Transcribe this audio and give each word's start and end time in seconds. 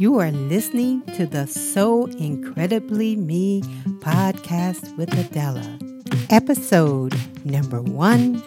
You 0.00 0.18
are 0.18 0.30
listening 0.30 1.02
to 1.16 1.26
the 1.26 1.46
So 1.46 2.06
Incredibly 2.06 3.16
Me 3.16 3.60
podcast 3.98 4.96
with 4.96 5.12
Adela, 5.12 5.78
episode 6.30 7.14
number 7.44 7.82
one, 7.82 8.42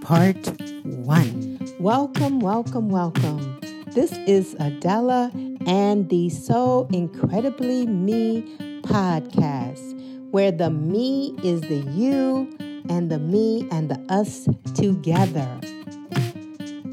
part 0.00 0.34
one. 0.82 1.58
Welcome, 1.78 2.40
welcome, 2.40 2.88
welcome. 2.88 3.60
This 3.88 4.12
is 4.26 4.56
Adela 4.58 5.30
and 5.66 6.08
the 6.08 6.30
So 6.30 6.88
Incredibly 6.90 7.86
Me 7.86 8.40
podcast, 8.80 10.00
where 10.30 10.52
the 10.52 10.70
me 10.70 11.36
is 11.44 11.60
the 11.60 11.84
you 11.92 12.48
and 12.88 13.10
the 13.10 13.18
me 13.18 13.68
and 13.70 13.90
the 13.90 14.00
us 14.08 14.48
together. 14.72 15.60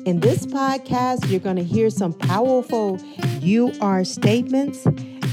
In 0.04 0.20
this 0.20 0.46
podcast, 0.46 1.30
you're 1.30 1.40
going 1.40 1.56
to 1.56 1.64
hear 1.64 1.90
some 1.90 2.12
powerful 2.12 3.00
you 3.42 3.74
are 3.82 4.04
statements, 4.04 4.86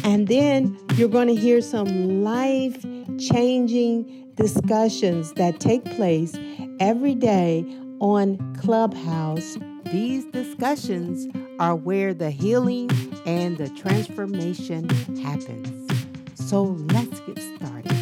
and 0.04 0.28
then 0.28 0.78
you're 0.94 1.08
going 1.08 1.28
to 1.28 1.34
hear 1.34 1.60
some 1.60 2.24
life 2.24 2.84
changing 3.18 4.32
discussions 4.34 5.32
that 5.34 5.60
take 5.60 5.84
place 5.96 6.36
every 6.80 7.14
day 7.14 7.64
on 8.00 8.56
Clubhouse. 8.60 9.58
These 9.84 10.26
discussions 10.26 11.26
are 11.58 11.74
where 11.74 12.14
the 12.14 12.30
healing 12.30 12.90
and 13.26 13.58
the 13.58 13.68
transformation 13.70 14.88
happens. 15.18 15.90
So 16.34 16.62
let's 16.62 17.20
get 17.20 17.38
started. 17.56 17.92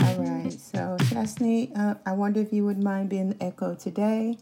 All 0.00 0.16
right. 0.16 0.52
So, 0.52 0.96
Chastney, 1.10 1.72
uh, 1.76 1.94
I 2.06 2.12
wonder 2.12 2.40
if 2.40 2.52
you 2.52 2.64
would 2.64 2.82
mind 2.82 3.08
being 3.08 3.30
the 3.30 3.42
echo 3.42 3.74
today. 3.74 4.36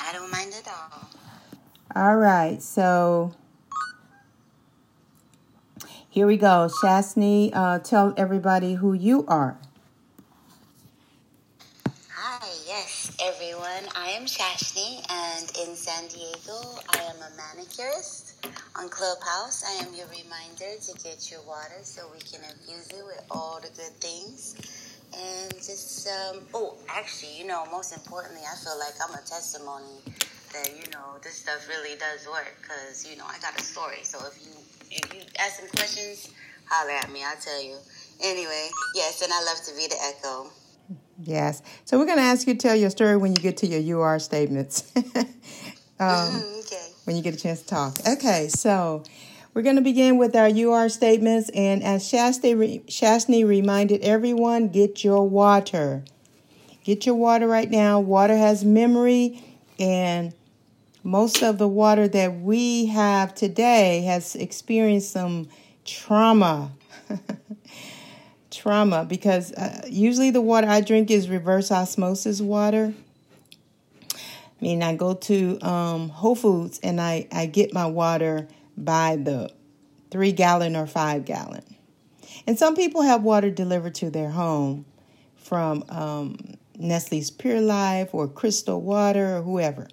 I 0.00 0.12
don't 0.12 0.30
mind 0.30 0.52
at 0.58 0.68
all. 0.68 1.08
All 1.94 2.16
right, 2.16 2.62
so 2.62 3.32
here 6.16 6.26
we 6.26 6.38
go. 6.38 6.66
Shastney, 6.80 7.50
uh, 7.52 7.78
tell 7.78 8.14
everybody 8.16 8.72
who 8.72 8.94
you 8.94 9.26
are. 9.28 9.58
Hi, 12.08 12.48
yes, 12.66 13.14
everyone. 13.22 13.84
I 13.94 14.12
am 14.16 14.24
Shashni, 14.24 15.04
and 15.12 15.44
in 15.60 15.76
San 15.76 16.08
Diego, 16.08 16.56
I 16.88 17.02
am 17.02 17.16
a 17.16 17.28
manicurist. 17.36 18.46
On 18.76 18.88
Clubhouse, 18.88 19.62
I 19.68 19.84
am 19.84 19.92
your 19.92 20.06
reminder 20.06 20.80
to 20.80 21.04
get 21.04 21.30
your 21.30 21.42
water 21.46 21.80
so 21.82 22.08
we 22.10 22.20
can 22.20 22.40
infuse 22.48 22.88
it 22.88 23.04
with 23.04 23.22
all 23.30 23.60
the 23.60 23.68
good 23.76 23.92
things. 24.00 24.56
And 25.12 25.52
just, 25.52 26.08
um, 26.08 26.40
oh, 26.54 26.76
actually, 26.88 27.36
you 27.36 27.46
know, 27.46 27.66
most 27.70 27.92
importantly, 27.92 28.40
I 28.50 28.56
feel 28.56 28.78
like 28.78 28.94
I'm 29.06 29.12
a 29.12 29.20
testimony 29.26 30.00
that, 30.54 30.70
you 30.70 30.90
know, 30.92 31.20
this 31.22 31.34
stuff 31.34 31.68
really 31.68 31.98
does 31.98 32.26
work 32.26 32.56
because, 32.62 33.06
you 33.06 33.18
know, 33.18 33.26
I 33.28 33.38
got 33.40 33.60
a 33.60 33.62
story. 33.62 34.00
So 34.02 34.18
if 34.26 34.40
you, 34.42 34.52
if 34.90 35.14
you 35.14 35.20
ask 35.38 35.60
some 35.60 35.68
questions, 35.68 36.30
holler 36.68 36.92
at 36.92 37.10
me, 37.10 37.22
I'll 37.24 37.36
tell 37.36 37.62
you. 37.62 37.76
Anyway, 38.22 38.68
yes, 38.94 39.22
and 39.22 39.32
I 39.32 39.42
love 39.44 39.62
to 39.66 39.74
be 39.74 39.86
the 39.86 39.96
echo. 40.02 40.50
Yes. 41.22 41.62
So 41.84 41.98
we're 41.98 42.06
going 42.06 42.18
to 42.18 42.24
ask 42.24 42.46
you 42.46 42.54
to 42.54 42.58
tell 42.58 42.76
your 42.76 42.90
story 42.90 43.16
when 43.16 43.32
you 43.32 43.42
get 43.42 43.56
to 43.58 43.66
your 43.66 44.00
UR 44.00 44.18
statements. 44.18 44.92
um, 45.98 46.42
okay. 46.60 46.88
When 47.04 47.16
you 47.16 47.22
get 47.22 47.34
a 47.34 47.38
chance 47.38 47.62
to 47.62 47.66
talk. 47.66 47.96
Okay, 48.06 48.48
so 48.48 49.02
we're 49.54 49.62
going 49.62 49.76
to 49.76 49.82
begin 49.82 50.18
with 50.18 50.36
our 50.36 50.48
UR 50.48 50.88
statements. 50.88 51.50
And 51.54 51.82
as 51.82 52.04
Shastni 52.04 53.46
reminded 53.46 54.02
everyone, 54.02 54.68
get 54.68 55.02
your 55.04 55.28
water. 55.28 56.04
Get 56.84 57.06
your 57.06 57.14
water 57.14 57.48
right 57.48 57.70
now. 57.70 57.98
Water 57.98 58.36
has 58.36 58.64
memory, 58.64 59.42
and 59.78 60.32
most 61.06 61.40
of 61.44 61.56
the 61.58 61.68
water 61.68 62.08
that 62.08 62.40
we 62.40 62.86
have 62.86 63.32
today 63.32 64.02
has 64.02 64.34
experienced 64.34 65.12
some 65.12 65.48
trauma. 65.84 66.72
trauma 68.50 69.04
because 69.04 69.52
uh, 69.52 69.82
usually 69.88 70.30
the 70.30 70.40
water 70.40 70.66
I 70.66 70.80
drink 70.80 71.12
is 71.12 71.28
reverse 71.28 71.70
osmosis 71.70 72.40
water. 72.40 72.92
I 74.12 74.18
mean, 74.60 74.82
I 74.82 74.96
go 74.96 75.14
to 75.14 75.60
um, 75.60 76.08
Whole 76.08 76.34
Foods 76.34 76.80
and 76.82 77.00
I, 77.00 77.28
I 77.30 77.46
get 77.46 77.72
my 77.72 77.86
water 77.86 78.48
by 78.76 79.14
the 79.14 79.52
three 80.10 80.32
gallon 80.32 80.74
or 80.74 80.88
five 80.88 81.24
gallon. 81.24 81.62
And 82.48 82.58
some 82.58 82.74
people 82.74 83.02
have 83.02 83.22
water 83.22 83.50
delivered 83.50 83.94
to 83.96 84.10
their 84.10 84.30
home 84.30 84.86
from 85.36 85.84
um, 85.88 86.56
Nestle's 86.76 87.30
Pure 87.30 87.60
Life 87.60 88.12
or 88.12 88.26
Crystal 88.26 88.80
Water 88.80 89.36
or 89.36 89.42
whoever, 89.42 89.86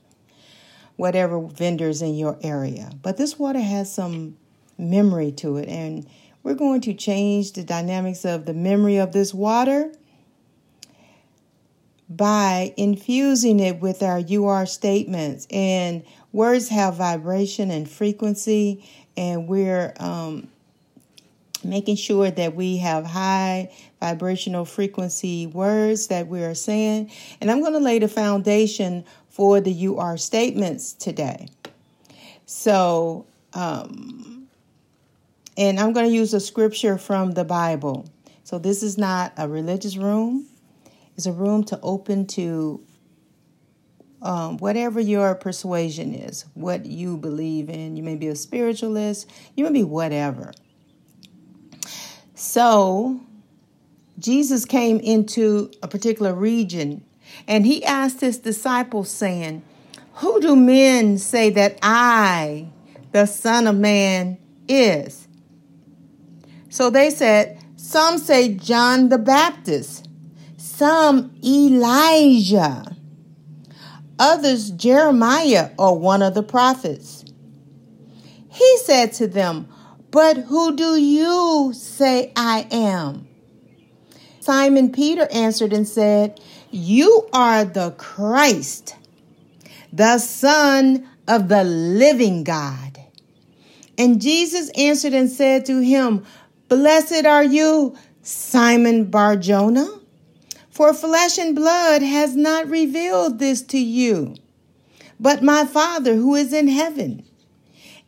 whatever 0.96 1.40
vendors 1.40 2.02
in 2.02 2.16
your 2.16 2.38
area. 2.42 2.92
But 3.02 3.18
this 3.18 3.40
water 3.40 3.60
has 3.60 3.94
some 3.94 4.38
memory 4.78 5.32
to 5.34 5.58
it, 5.58 5.68
and 5.68 6.06
we're 6.44 6.56
going 6.56 6.82
to 6.82 6.94
change 6.94 7.54
the 7.54 7.64
dynamics 7.64 8.26
of 8.26 8.46
the 8.46 8.54
memory 8.54 8.98
of 8.98 9.14
this 9.14 9.34
water 9.34 9.92
by 12.10 12.74
infusing 12.78 13.60
it 13.60 13.80
with 13.80 14.04
our 14.04 14.22
are 14.46 14.66
statements. 14.66 15.48
And 15.50 16.04
words 16.32 16.70
have 16.70 16.96
vibration 16.96 17.72
and 17.72 17.90
frequency, 17.90 18.88
and 19.16 19.48
we're 19.48 19.94
um, 20.00 20.48
making 21.64 21.96
sure 21.96 22.30
that 22.30 22.56
we 22.56 22.78
have 22.78 23.06
high 23.06 23.72
vibrational 24.00 24.66
frequency 24.66 25.48
words 25.48 26.08
that 26.08 26.28
we 26.28 26.44
are 26.44 26.56
saying. 26.56 27.10
And 27.40 27.50
I'm 27.50 27.62
going 27.62 27.74
to 27.74 27.80
lay 27.80 28.00
the 28.00 28.08
foundation 28.08 29.06
for 29.34 29.60
the 29.60 29.72
you 29.72 29.98
are 29.98 30.16
statements 30.16 30.94
today. 30.94 31.48
So, 32.46 33.26
um, 33.54 34.48
and 35.58 35.80
I'm 35.80 35.92
going 35.92 36.06
to 36.06 36.14
use 36.14 36.36
a 36.36 36.40
scripture 36.40 37.00
from 37.00 37.32
the 37.32 37.44
Bible. 37.44 38.08
So, 38.44 38.60
this 38.60 38.84
is 38.84 38.96
not 38.96 39.34
a 39.36 39.50
religious 39.50 39.98
room, 39.98 40.46
it's 41.18 41.26
a 41.26 41.32
room 41.32 41.64
to 41.66 41.80
open 41.82 42.28
to 42.28 42.84
um, 44.22 44.60
whatever 44.60 45.00
your 45.00 45.34
persuasion 45.34 46.14
is, 46.14 46.46
what 46.54 46.86
you 46.86 47.18
believe 47.18 47.72
in. 47.72 47.98
You 47.98 48.04
may 48.04 48.16
be 48.16 48.28
a 48.28 48.36
spiritualist, 48.36 49.28
you 49.56 49.64
may 49.64 49.72
be 49.72 49.84
whatever. 49.84 50.54
So, 52.36 53.20
Jesus 54.20 54.64
came 54.64 55.00
into 55.00 55.72
a 55.82 55.88
particular 55.88 56.36
region 56.36 57.04
and 57.48 57.66
he 57.66 57.84
asked 57.84 58.22
his 58.22 58.38
disciples, 58.38 59.10
saying, 59.10 59.64
Who 60.16 60.40
do 60.42 60.56
men 60.56 61.18
say 61.18 61.50
that 61.52 61.80
I, 61.82 62.70
the 63.12 63.26
Son 63.26 63.68
of 63.68 63.76
Man, 63.76 64.38
is? 64.68 65.28
So 66.70 66.90
they 66.90 67.10
said, 67.10 67.60
Some 67.76 68.18
say 68.18 68.54
John 68.54 69.10
the 69.10 69.18
Baptist, 69.18 70.08
some 70.58 71.36
Elijah 71.44 72.94
others 74.20 74.72
Jeremiah 74.72 75.72
or 75.78 75.98
one 75.98 76.22
of 76.22 76.34
the 76.34 76.44
prophets. 76.44 77.26
He 78.50 78.78
said 78.78 79.14
to 79.14 79.28
them, 79.28 79.68
But 80.12 80.38
who 80.38 80.76
do 80.76 80.96
you 80.96 81.74
say 81.74 82.32
I 82.36 82.68
am? 82.72 83.28
Simon 84.40 84.92
Peter 84.92 85.28
answered 85.32 85.74
and 85.74 85.88
said, 85.88 86.40
You 86.74 87.30
are 87.32 87.64
the 87.64 87.92
Christ, 87.92 88.96
the 89.94 90.18
Son 90.18 91.08
of 91.28 91.48
the 91.48 91.64
living 91.64 92.44
God. 92.44 93.00
And 93.98 94.20
Jesus 94.20 94.70
answered 94.72 95.14
and 95.14 95.30
said 95.30 95.66
to 95.68 95.80
him, 95.80 96.26
Blessed 96.68 97.26
are 97.26 97.44
you, 97.44 97.96
Simon 98.24 99.06
Barjona 99.06 99.88
for 100.74 100.92
flesh 100.92 101.38
and 101.38 101.56
blood 101.56 102.02
has 102.02 102.36
not 102.36 102.68
revealed 102.68 103.38
this 103.38 103.62
to 103.62 103.78
you, 103.78 104.34
but 105.20 105.44
my 105.44 105.66
Father 105.66 106.16
who 106.16 106.34
is 106.34 106.52
in 106.52 106.68
heaven. 106.68 107.24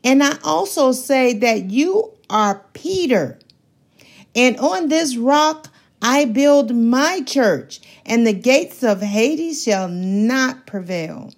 And 0.04 0.24
I 0.24 0.38
also 0.44 0.92
say 0.92 1.34
that 1.34 1.70
you 1.70 2.12
are 2.28 2.66
Peter, 2.74 3.38
and 4.34 4.58
on 4.58 4.88
this 4.88 5.16
rock 5.16 5.70
I 6.08 6.26
build 6.26 6.76
my 6.76 7.22
church, 7.22 7.80
and 8.06 8.28
the 8.28 8.34
gates 8.34 8.84
of 8.84 9.02
Hades 9.02 9.64
shall 9.64 9.88
not 9.88 10.68
prevail. 10.68 11.34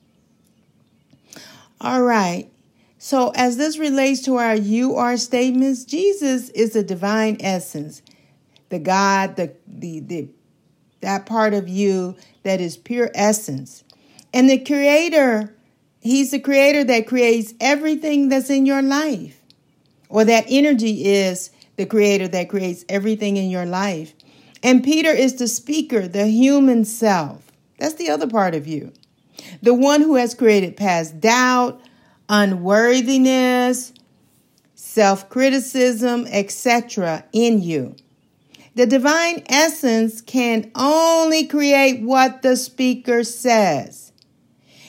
All 1.79 2.01
right. 2.01 2.51
So, 2.97 3.29
as 3.33 3.55
this 3.55 3.77
relates 3.77 4.23
to 4.23 4.35
our 4.35 4.57
you 4.57 4.97
are 4.97 5.15
statements, 5.15 5.85
Jesus 5.85 6.49
is 6.49 6.73
the 6.73 6.83
divine 6.83 7.37
essence, 7.39 8.01
the 8.67 8.77
God, 8.77 9.37
the, 9.37 9.53
the, 9.65 10.01
the 10.01 10.27
that 10.99 11.25
part 11.25 11.53
of 11.53 11.69
you 11.69 12.17
that 12.43 12.59
is 12.59 12.75
pure 12.75 13.09
essence. 13.15 13.85
And 14.33 14.49
the 14.49 14.59
creator, 14.59 15.55
he's 16.01 16.31
the 16.31 16.39
creator 16.39 16.83
that 16.83 17.07
creates 17.07 17.53
everything 17.61 18.27
that's 18.27 18.49
in 18.49 18.65
your 18.65 18.81
life. 18.81 19.41
Or 20.09 20.25
that 20.25 20.43
energy 20.49 21.05
is 21.05 21.51
the 21.77 21.85
creator 21.85 22.27
that 22.27 22.49
creates 22.49 22.83
everything 22.89 23.37
in 23.37 23.49
your 23.49 23.65
life. 23.65 24.13
And 24.67 24.83
Peter 24.83 25.11
is 25.11 25.35
the 25.35 25.47
speaker, 25.47 26.09
the 26.09 26.27
human 26.27 26.83
self. 26.83 27.41
That's 27.79 27.93
the 27.93 28.09
other 28.09 28.27
part 28.27 28.53
of 28.53 28.67
you. 28.67 28.91
The 29.61 29.73
one 29.73 30.01
who 30.01 30.15
has 30.15 30.35
created 30.35 30.75
past 30.75 31.21
doubt, 31.21 31.79
unworthiness, 32.27 33.93
self 34.75 35.29
criticism, 35.29 36.27
etc., 36.29 37.23
in 37.31 37.61
you. 37.61 37.95
The 38.75 38.85
divine 38.85 39.43
essence 39.47 40.19
can 40.19 40.69
only 40.75 41.47
create 41.47 42.01
what 42.01 42.41
the 42.41 42.57
speaker 42.57 43.23
says. 43.23 44.11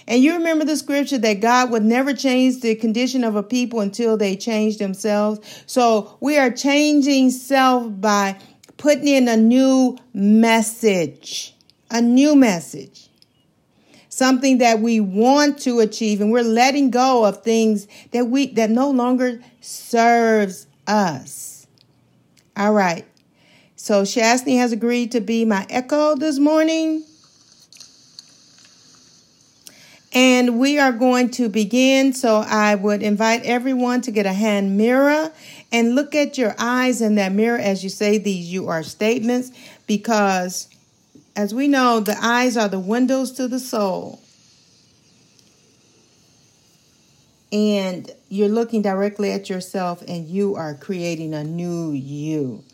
And 0.08 0.20
you 0.20 0.34
remember 0.34 0.64
the 0.64 0.76
scripture 0.76 1.18
that 1.18 1.40
God 1.40 1.70
would 1.70 1.84
never 1.84 2.14
change 2.14 2.62
the 2.62 2.74
condition 2.74 3.22
of 3.22 3.36
a 3.36 3.44
people 3.44 3.78
until 3.78 4.16
they 4.16 4.34
change 4.34 4.78
themselves. 4.78 5.62
So 5.66 6.18
we 6.18 6.36
are 6.36 6.50
changing 6.50 7.30
self 7.30 8.00
by 8.00 8.40
putting 8.78 9.08
in 9.08 9.28
a 9.28 9.36
new 9.36 9.98
message, 10.14 11.54
a 11.90 12.00
new 12.00 12.34
message, 12.34 13.10
something 14.08 14.58
that 14.58 14.80
we 14.80 15.00
want 15.00 15.58
to 15.60 15.80
achieve, 15.80 16.20
and 16.20 16.32
we're 16.32 16.42
letting 16.42 16.90
go 16.90 17.24
of 17.24 17.42
things 17.42 17.86
that 18.12 18.26
we 18.26 18.46
that 18.54 18.70
no 18.70 18.90
longer 18.90 19.40
serves 19.60 20.66
us. 20.86 21.66
All 22.56 22.72
right. 22.72 23.04
So 23.76 24.02
Shasni 24.02 24.58
has 24.58 24.72
agreed 24.72 25.12
to 25.12 25.20
be 25.20 25.44
my 25.44 25.66
echo 25.70 26.16
this 26.16 26.38
morning. 26.38 27.04
And 30.12 30.58
we 30.58 30.78
are 30.78 30.90
going 30.90 31.30
to 31.32 31.48
begin. 31.48 32.12
So 32.12 32.38
I 32.38 32.74
would 32.74 33.02
invite 33.02 33.44
everyone 33.44 34.00
to 34.02 34.10
get 34.10 34.26
a 34.26 34.32
hand 34.32 34.76
mirror 34.76 35.32
and 35.72 35.94
look 35.94 36.14
at 36.14 36.38
your 36.38 36.54
eyes 36.58 37.00
in 37.02 37.16
that 37.16 37.32
mirror 37.32 37.58
as 37.58 37.84
you 37.84 37.90
say 37.90 38.18
these 38.18 38.50
you 38.52 38.68
are 38.68 38.82
statements 38.82 39.50
because 39.86 40.68
as 41.36 41.54
we 41.54 41.68
know, 41.68 42.00
the 42.00 42.16
eyes 42.20 42.56
are 42.56 42.68
the 42.68 42.80
windows 42.80 43.30
to 43.32 43.46
the 43.46 43.60
soul. 43.60 44.20
And 47.52 48.10
you're 48.28 48.48
looking 48.48 48.82
directly 48.82 49.30
at 49.32 49.48
yourself 49.48 50.02
and 50.06 50.28
you 50.28 50.56
are 50.56 50.74
creating 50.74 51.34
a 51.34 51.44
new 51.44 51.92
you 51.92 52.64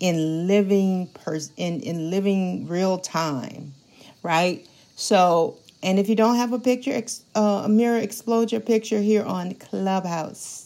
in 0.00 0.46
living 0.46 1.08
pers- 1.14 1.52
in, 1.56 1.80
in 1.80 2.10
living 2.10 2.68
real 2.68 2.98
time, 2.98 3.74
right? 4.22 4.66
So, 4.96 5.58
and 5.82 5.98
if 5.98 6.08
you 6.08 6.14
don't 6.16 6.36
have 6.36 6.52
a 6.52 6.58
picture, 6.60 6.92
ex- 6.92 7.24
uh, 7.34 7.62
a 7.64 7.68
mirror, 7.68 7.98
explode 7.98 8.52
your 8.52 8.60
picture 8.60 9.00
here 9.00 9.24
on 9.24 9.54
Clubhouse. 9.54 10.61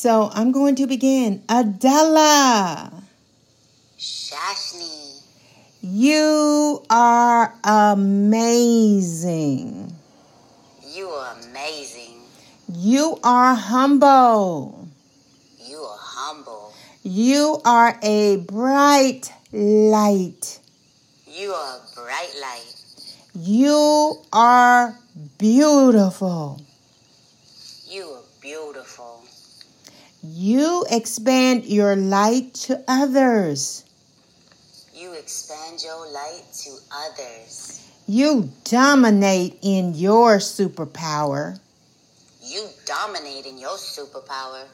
So 0.00 0.30
I'm 0.32 0.50
going 0.50 0.76
to 0.76 0.86
begin. 0.86 1.42
Adela. 1.46 2.90
Shashni. 3.98 5.20
You 5.82 6.82
are 6.88 7.52
amazing. 7.62 8.72
You 10.88 11.06
are 11.06 11.36
amazing. 11.42 12.16
You 12.72 13.18
are 13.22 13.54
humble. 13.54 14.88
You 15.68 15.76
are 15.76 15.98
humble. 16.00 16.72
You 17.02 17.60
are 17.66 17.98
a 18.02 18.38
bright 18.38 19.30
light. 19.52 20.60
You 21.26 21.50
are 21.50 21.76
a 21.76 21.80
bright 21.94 22.34
light. 22.40 22.74
You 23.34 24.16
are 24.32 24.96
beautiful. 25.36 26.58
You 27.86 28.04
are 28.04 28.22
beautiful. 28.40 29.19
You 30.22 30.84
expand 30.90 31.64
your 31.64 31.96
light 31.96 32.52
to 32.66 32.84
others. 32.86 33.84
You 34.94 35.14
expand 35.14 35.82
your 35.82 36.12
light 36.12 36.42
to 36.64 36.76
others. 36.92 37.90
You 38.06 38.50
dominate 38.64 39.56
in 39.62 39.94
your 39.94 40.36
superpower. 40.36 41.58
You 42.42 42.66
dominate 42.84 43.46
in 43.46 43.56
your 43.56 43.78
superpower. 43.78 44.66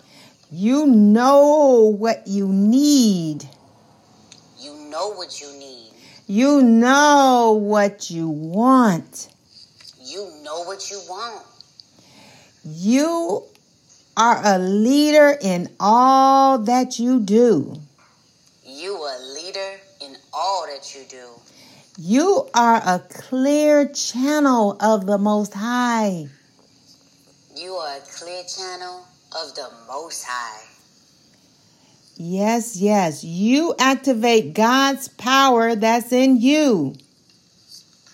You 0.50 0.86
know 0.86 1.94
what 1.96 2.26
you 2.26 2.48
need. 2.48 3.48
You 4.58 4.74
know 4.90 5.10
what 5.10 5.40
you 5.40 5.52
need. 5.58 5.92
You 6.26 6.60
know 6.60 7.56
what 7.62 8.10
you 8.10 8.28
want. 8.28 9.28
You 10.02 10.28
know 10.42 10.62
what 10.62 10.90
you 10.90 11.00
want. 11.08 11.46
You 12.64 13.44
are 14.16 14.40
a 14.44 14.58
leader 14.58 15.36
in 15.40 15.68
all 15.78 16.58
that 16.58 16.98
you 16.98 17.20
do. 17.20 17.80
You 18.64 18.94
are 18.94 19.16
a 19.16 19.34
leader 19.34 19.80
in 20.00 20.16
all 20.32 20.66
that 20.66 20.94
you 20.94 21.04
do. 21.08 21.28
You 21.98 22.48
are 22.54 22.76
a 22.76 22.98
clear 23.08 23.88
channel 23.88 24.76
of 24.80 25.06
the 25.06 25.18
Most 25.18 25.54
High. 25.54 26.28
You 27.56 27.72
are 27.72 27.96
a 27.96 28.00
clear 28.00 28.42
channel 28.44 29.06
of 29.32 29.54
the 29.54 29.68
Most 29.88 30.24
High. 30.26 30.66
Yes, 32.16 32.76
yes. 32.76 33.24
You 33.24 33.74
activate 33.78 34.54
God's 34.54 35.08
power 35.08 35.74
that's 35.74 36.12
in 36.12 36.40
you. 36.40 36.94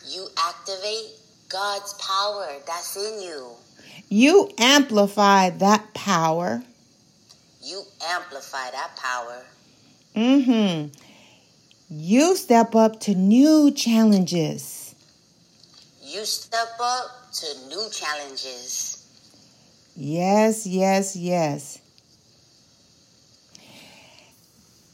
You 0.09 0.29
activate 0.37 1.07
God's 1.49 1.93
power 1.95 2.49
that's 2.67 2.97
in 2.97 3.23
you. 3.23 3.51
You 4.13 4.51
amplify 4.59 5.49
that 5.49 5.95
power. 5.95 6.63
You 7.63 7.83
amplify 8.11 8.71
that 8.71 8.91
power. 8.95 9.43
Mm-hmm. 10.15 10.89
You 11.89 12.37
step 12.37 12.75
up 12.75 13.01
to 13.01 13.15
new 13.15 13.71
challenges. 13.71 14.95
You 16.03 16.27
step 16.27 16.79
up 16.79 17.33
to 17.37 17.47
new 17.69 17.89
challenges. 17.91 19.03
Yes, 19.97 20.67
yes, 20.67 21.17
yes. 21.17 21.81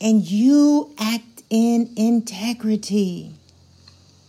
And 0.00 0.24
you 0.30 0.94
act 0.96 1.42
in 1.50 1.92
integrity. 1.96 3.34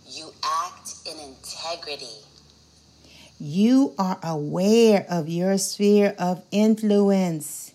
You 0.08 0.34
act 0.44 0.96
in 1.06 1.20
integrity. 1.20 2.26
You 3.42 3.94
are 3.98 4.20
aware 4.22 5.06
of 5.10 5.30
your 5.30 5.58
sphere 5.58 6.14
of 6.20 6.44
influence. 6.52 7.72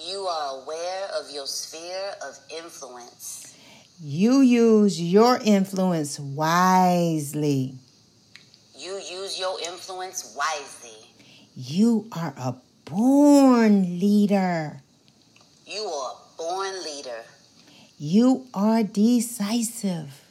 You 0.00 0.18
are 0.20 0.62
aware 0.62 1.08
of 1.18 1.28
your 1.34 1.48
sphere 1.48 2.12
of 2.24 2.38
influence. 2.56 3.52
You 4.00 4.42
use 4.42 5.02
your 5.02 5.40
influence 5.42 6.20
wisely. 6.20 7.74
You 8.78 8.92
use 8.92 9.40
your 9.40 9.60
influence 9.60 10.36
wisely. 10.36 11.10
You 11.56 12.06
are 12.12 12.32
a 12.38 12.54
born 12.84 13.98
leader. 13.98 14.82
You 15.66 15.82
are 15.82 16.12
a 16.12 16.36
born 16.38 16.84
leader. 16.84 17.24
You 17.98 18.46
are 18.54 18.84
decisive. 18.84 20.22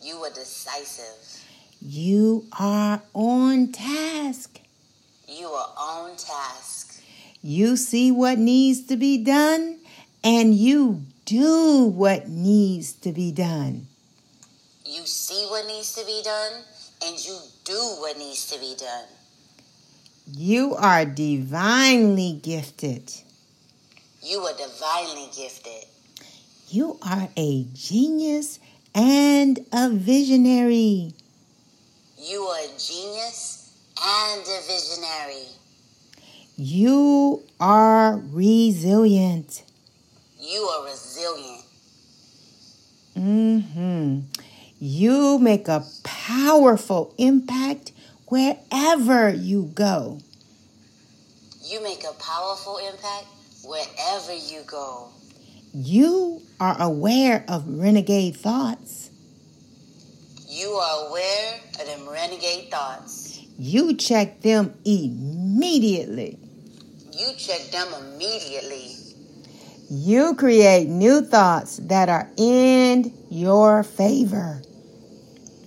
You 0.00 0.14
are 0.18 0.30
decisive. 0.30 1.43
You 1.86 2.46
are 2.58 3.02
on 3.12 3.70
task. 3.70 4.58
You 5.28 5.48
are 5.48 5.68
on 5.76 6.16
task. 6.16 7.02
You 7.42 7.76
see 7.76 8.10
what 8.10 8.38
needs 8.38 8.86
to 8.86 8.96
be 8.96 9.22
done 9.22 9.80
and 10.24 10.54
you 10.54 11.02
do 11.26 11.84
what 11.84 12.26
needs 12.26 12.94
to 12.94 13.12
be 13.12 13.32
done. 13.32 13.86
You 14.86 15.02
see 15.04 15.44
what 15.50 15.66
needs 15.66 15.94
to 15.96 16.06
be 16.06 16.22
done 16.24 16.62
and 17.04 17.22
you 17.22 17.38
do 17.64 17.78
what 17.98 18.16
needs 18.16 18.50
to 18.50 18.58
be 18.58 18.74
done. 18.78 19.04
You 20.26 20.74
are 20.76 21.04
divinely 21.04 22.40
gifted. 22.42 23.12
You 24.22 24.38
are 24.38 24.56
divinely 24.56 25.28
gifted. 25.36 25.84
You 26.70 26.98
are 27.02 27.28
a 27.36 27.64
genius 27.74 28.58
and 28.94 29.66
a 29.70 29.90
visionary. 29.90 31.12
You 32.26 32.40
are 32.44 32.58
a 32.58 32.78
genius 32.78 33.70
and 34.02 34.40
a 34.40 34.60
visionary. 34.66 35.46
You 36.56 37.42
are 37.60 38.16
resilient. 38.30 39.62
You 40.40 40.60
are 40.60 40.86
resilient. 40.86 41.64
Mm-hmm. 43.14 44.20
You 44.80 45.38
make 45.38 45.68
a 45.68 45.84
powerful 46.02 47.14
impact 47.18 47.92
wherever 48.28 49.28
you 49.28 49.70
go. 49.74 50.20
You 51.62 51.82
make 51.82 52.04
a 52.04 52.14
powerful 52.14 52.78
impact 52.78 53.26
wherever 53.64 54.32
you 54.32 54.62
go. 54.66 55.10
You 55.74 56.40
are 56.58 56.80
aware 56.80 57.44
of 57.48 57.68
renegade 57.68 58.36
thoughts. 58.36 59.03
You 60.54 60.68
are 60.68 61.08
aware 61.08 61.60
of 61.80 61.84
them 61.84 62.08
renegade 62.08 62.70
thoughts. 62.70 63.44
You 63.58 63.96
check 63.96 64.40
them 64.40 64.72
immediately. 64.84 66.38
You 67.12 67.32
check 67.36 67.72
them 67.72 67.88
immediately. 67.92 68.94
You 69.90 70.36
create 70.36 70.86
new 70.86 71.22
thoughts 71.22 71.78
that 71.88 72.08
are 72.08 72.30
in 72.36 73.12
your 73.30 73.82
favor. 73.82 74.62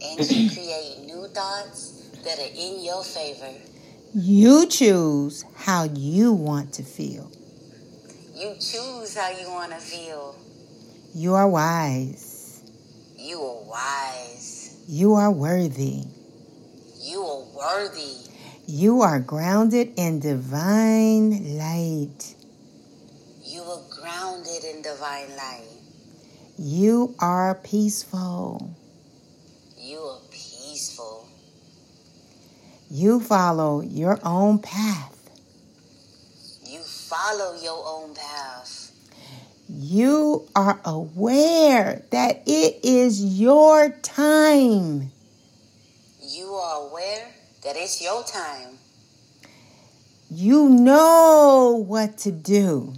And 0.01 0.31
you 0.31 0.49
create 0.51 0.99
new 1.05 1.27
thoughts 1.33 2.07
that 2.23 2.39
are 2.39 2.55
in 2.55 2.81
your 2.81 3.03
favor. 3.03 3.51
You 4.15 4.67
choose 4.67 5.43
how 5.53 5.83
you 5.83 6.31
want 6.31 6.71
to 6.75 6.83
feel. 6.83 7.29
You 8.33 8.53
choose 8.53 9.17
how 9.17 9.31
you 9.31 9.49
want 9.49 9.73
to 9.73 9.79
feel. 9.79 10.37
You 11.13 11.33
are 11.33 11.49
wise. 11.49 12.63
You 13.17 13.41
are 13.41 13.63
wise. 13.69 14.56
You 14.89 15.15
are 15.15 15.29
worthy. 15.29 16.05
You 17.01 17.21
are 17.21 17.43
worthy. 17.53 18.15
You 18.67 19.01
are 19.01 19.19
grounded 19.19 19.91
in 19.97 20.21
divine 20.21 21.57
light. 21.57 22.35
You 23.43 23.63
are 23.63 23.81
grounded 23.89 24.63
in 24.63 24.81
divine 24.81 25.35
light. 25.35 25.67
You 26.57 27.13
are 27.19 27.55
peaceful. 27.55 28.71
You 29.77 29.97
are 29.97 30.21
peaceful. 30.31 31.27
You 32.89 33.19
follow 33.19 33.81
your 33.81 34.19
own 34.23 34.59
path. 34.59 35.31
You 36.63 36.79
follow 36.79 37.59
your 37.61 37.83
own 37.85 38.15
path. 38.15 38.76
You 39.79 40.47
are 40.55 40.81
aware 40.85 42.01
that 42.09 42.41
it 42.47 42.79
is 42.83 43.39
your 43.39 43.89
time. 44.01 45.11
You 46.19 46.47
are 46.47 46.87
aware 46.87 47.27
that 47.63 47.75
it's 47.75 48.01
your 48.01 48.23
time. 48.23 48.79
You 50.31 50.67
know 50.67 51.85
what 51.87 52.17
to 52.19 52.31
do. 52.31 52.95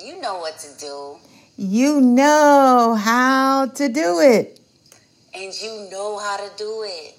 You 0.00 0.20
know 0.20 0.38
what 0.38 0.60
to 0.60 0.68
do. 0.78 1.16
You 1.56 2.00
know 2.00 2.94
how 2.94 3.66
to 3.66 3.88
do 3.88 4.20
it. 4.20 4.60
And 5.34 5.52
you 5.52 5.88
know 5.90 6.16
how 6.16 6.36
to 6.36 6.50
do 6.56 6.84
it. 6.86 7.18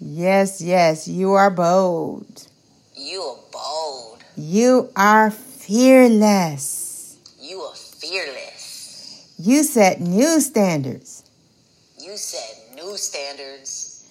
Yes, 0.00 0.62
yes, 0.62 1.06
you 1.06 1.32
are 1.34 1.50
bold. 1.50 2.48
You 2.96 3.20
are 3.20 3.38
bold. 3.52 4.24
You 4.34 4.88
are 4.96 5.30
fearless. 5.30 7.18
You 7.38 7.60
are 7.60 7.74
fearless. 8.04 9.34
You 9.38 9.62
set 9.62 10.00
new 10.00 10.40
standards. 10.40 11.24
You 11.98 12.16
set 12.16 12.74
new 12.76 12.96
standards. 12.96 14.08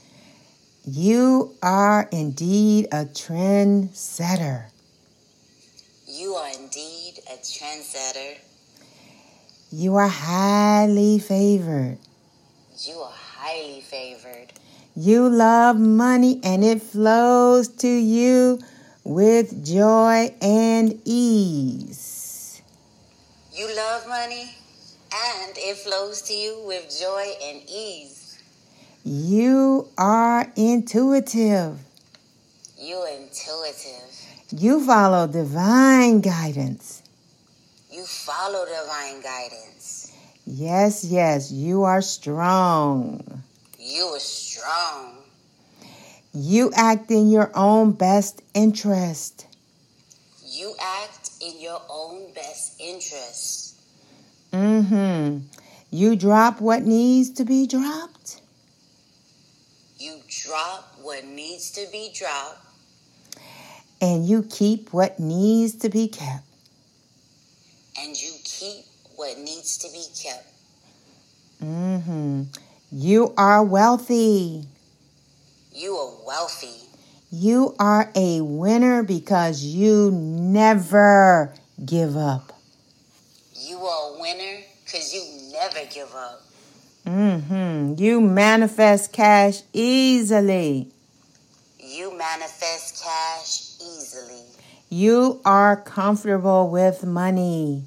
You 0.85 1.53
are 1.61 2.09
indeed 2.11 2.87
a 2.91 3.05
trendsetter. 3.05 4.65
You 6.07 6.33
are 6.33 6.49
indeed 6.49 7.19
a 7.31 7.37
trendsetter. 7.37 8.37
You 9.71 9.95
are 9.95 10.07
highly 10.07 11.19
favored. 11.19 11.97
You 12.85 12.95
are 12.95 13.13
highly 13.13 13.81
favored. 13.81 14.53
You 14.95 15.29
love 15.29 15.77
money 15.79 16.39
and 16.43 16.63
it 16.63 16.81
flows 16.81 17.67
to 17.77 17.87
you 17.87 18.59
with 19.03 19.65
joy 19.65 20.35
and 20.41 20.99
ease. 21.05 22.22
You 23.63 23.73
love 23.77 24.09
money 24.09 24.53
and 25.13 25.53
it 25.55 25.77
flows 25.77 26.21
to 26.23 26.33
you 26.33 26.61
with 26.67 26.83
joy 26.99 27.31
and 27.41 27.61
ease. 27.69 28.37
You 29.05 29.87
are 29.97 30.51
intuitive. 30.57 31.77
You 32.77 33.05
intuitive. 33.05 34.11
You 34.51 34.85
follow 34.85 35.27
divine 35.27 36.19
guidance. 36.19 37.03
You 37.89 38.03
follow 38.03 38.65
divine 38.65 39.21
guidance. 39.21 40.11
Yes, 40.45 41.05
yes, 41.05 41.49
you 41.49 41.83
are 41.83 42.01
strong. 42.01 43.43
You 43.79 44.03
are 44.07 44.19
strong. 44.19 45.19
You 46.33 46.69
act 46.75 47.11
in 47.11 47.31
your 47.31 47.49
own 47.55 47.93
best 47.93 48.41
interest. 48.53 49.47
You 50.45 50.75
act 50.81 51.22
in 51.43 51.59
your 51.59 51.81
own 51.89 52.33
best 52.33 52.79
interest. 52.79 53.75
Mm-hmm. 54.51 55.39
You 55.91 56.15
drop 56.15 56.61
what 56.61 56.83
needs 56.83 57.31
to 57.31 57.45
be 57.45 57.67
dropped. 57.67 58.41
You 59.99 60.19
drop 60.27 60.95
what 61.01 61.25
needs 61.25 61.71
to 61.71 61.85
be 61.91 62.11
dropped. 62.13 62.65
And 64.01 64.27
you 64.27 64.43
keep 64.43 64.91
what 64.91 65.19
needs 65.19 65.75
to 65.77 65.89
be 65.89 66.07
kept. 66.07 66.45
And 67.97 68.15
you 68.21 68.33
keep 68.43 68.85
what 69.15 69.37
needs 69.37 69.77
to 69.77 69.87
be 69.91 70.03
kept. 70.21 70.47
Mm-hmm. 71.63 72.43
You 72.91 73.33
are 73.37 73.63
wealthy. 73.63 74.65
You 75.73 75.95
are 75.95 76.25
wealthy. 76.25 76.92
You 77.35 77.75
are 77.79 78.11
a 78.15 78.41
winner 78.41 79.01
because 79.01 79.63
you 79.63 80.11
never 80.11 81.51
give 81.83 82.15
up. 82.15 82.53
You 83.55 83.77
are 83.77 84.15
a 84.15 84.21
winner 84.21 84.59
because 84.85 85.11
you 85.11 85.51
never 85.51 85.79
give 85.91 86.13
up. 86.13 86.43
Mm-hmm. 87.07 87.95
You 87.97 88.21
manifest 88.21 89.13
cash 89.13 89.63
easily. 89.73 90.91
You 91.79 92.15
manifest 92.15 93.03
cash 93.03 93.81
easily. 93.81 94.43
You 94.89 95.41
are 95.43 95.75
comfortable 95.75 96.69
with 96.69 97.03
money. 97.03 97.81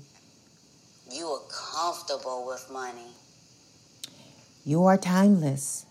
You 1.12 1.25
are 1.25 1.43
comfortable 1.49 2.49
with 2.49 2.69
money. 2.73 3.12
You 4.65 4.87
are 4.87 4.99
timeless. 4.99 5.87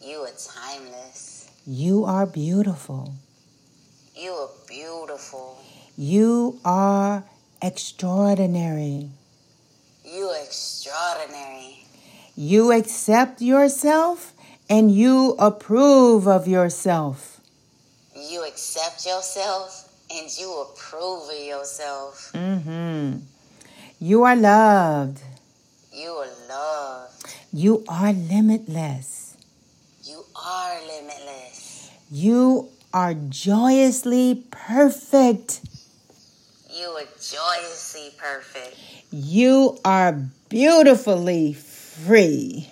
You 0.00 0.18
are 0.18 0.30
timeless. 0.38 1.29
You 1.66 2.04
are 2.04 2.26
beautiful. 2.26 3.14
You 4.16 4.30
are 4.30 4.48
beautiful. 4.66 5.58
You 5.96 6.58
are 6.64 7.24
extraordinary. 7.60 9.10
You 10.04 10.24
are 10.24 10.42
extraordinary. 10.42 11.84
You 12.34 12.72
accept 12.72 13.42
yourself 13.42 14.32
and 14.70 14.90
you 14.90 15.36
approve 15.38 16.26
of 16.26 16.48
yourself. 16.48 17.40
You 18.16 18.42
accept 18.46 19.04
yourself 19.04 19.92
and 20.10 20.30
you 20.38 20.62
approve 20.62 21.28
of 21.28 21.46
yourself. 21.46 22.30
Mm-hmm. 22.34 23.18
You 24.00 24.22
are 24.22 24.36
loved. 24.36 25.20
You 25.92 26.08
are 26.10 26.28
loved. 26.48 27.34
You 27.52 27.84
are 27.86 28.12
limitless. 28.12 29.19
You 30.10 30.24
are 30.34 30.74
limitless. 30.88 31.88
You 32.10 32.68
are 32.92 33.14
joyously 33.14 34.42
perfect. 34.50 35.60
You 36.68 36.88
are 36.88 37.04
joyously 37.20 38.10
perfect. 38.18 38.76
You 39.12 39.78
are 39.84 40.18
beautifully 40.48 41.52
free. 41.52 42.68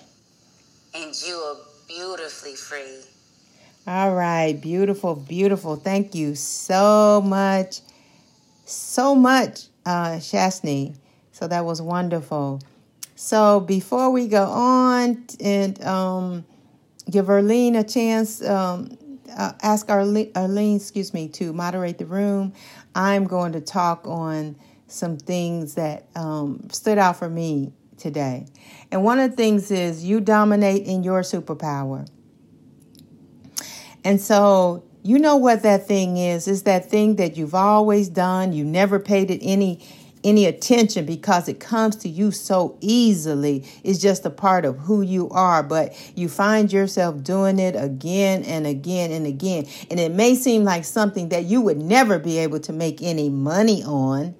And 0.92 1.14
you 1.24 1.34
are 1.34 1.56
beautifully 1.86 2.56
free. 2.56 3.02
All 3.86 4.16
right, 4.16 4.60
beautiful, 4.60 5.14
beautiful. 5.14 5.76
Thank 5.76 6.16
you 6.16 6.34
so 6.34 7.22
much, 7.24 7.82
so 8.64 9.14
much, 9.14 9.66
uh, 9.86 10.16
Shasni. 10.16 10.96
So 11.30 11.46
that 11.46 11.64
was 11.64 11.80
wonderful. 11.80 12.60
So 13.14 13.60
before 13.60 14.10
we 14.10 14.26
go 14.26 14.42
on 14.44 15.24
and 15.38 15.80
um, 15.84 16.44
give 17.10 17.28
Arlene 17.28 17.76
a 17.76 17.84
chance, 17.84 18.42
um, 18.44 18.98
uh, 19.36 19.52
ask 19.62 19.88
Arlene, 19.90 20.30
Arlene, 20.34 20.76
excuse 20.76 21.12
me, 21.14 21.28
to 21.28 21.52
moderate 21.52 21.98
the 21.98 22.06
room, 22.06 22.52
I'm 22.94 23.24
going 23.24 23.52
to 23.52 23.60
talk 23.60 24.06
on 24.06 24.56
some 24.86 25.18
things 25.18 25.74
that 25.74 26.08
um, 26.16 26.68
stood 26.70 26.98
out 26.98 27.16
for 27.16 27.28
me 27.28 27.72
today. 27.96 28.46
And 28.90 29.04
one 29.04 29.18
of 29.18 29.30
the 29.30 29.36
things 29.36 29.70
is 29.70 30.04
you 30.04 30.20
dominate 30.20 30.86
in 30.86 31.02
your 31.02 31.20
superpower. 31.20 32.08
And 34.04 34.20
so 34.20 34.84
you 35.02 35.18
know 35.18 35.36
what 35.36 35.62
that 35.62 35.86
thing 35.86 36.16
is. 36.16 36.48
Is 36.48 36.64
that 36.64 36.90
thing 36.90 37.16
that 37.16 37.36
you've 37.36 37.54
always 37.54 38.08
done. 38.08 38.52
You 38.52 38.64
never 38.64 38.98
paid 38.98 39.30
it 39.30 39.40
any 39.42 39.86
any 40.28 40.44
attention 40.44 41.06
because 41.06 41.48
it 41.48 41.58
comes 41.58 41.96
to 41.96 42.08
you 42.08 42.30
so 42.30 42.76
easily. 42.80 43.64
It's 43.82 43.98
just 43.98 44.26
a 44.26 44.30
part 44.30 44.64
of 44.64 44.78
who 44.78 45.00
you 45.00 45.30
are, 45.30 45.62
but 45.62 45.94
you 46.16 46.28
find 46.28 46.72
yourself 46.72 47.22
doing 47.22 47.58
it 47.58 47.74
again 47.74 48.44
and 48.44 48.66
again 48.66 49.10
and 49.10 49.26
again. 49.26 49.66
And 49.90 49.98
it 49.98 50.12
may 50.12 50.34
seem 50.34 50.64
like 50.64 50.84
something 50.84 51.30
that 51.30 51.44
you 51.44 51.60
would 51.62 51.78
never 51.78 52.18
be 52.18 52.38
able 52.38 52.60
to 52.60 52.72
make 52.72 53.02
any 53.02 53.28
money 53.28 53.82
on. 53.82 54.34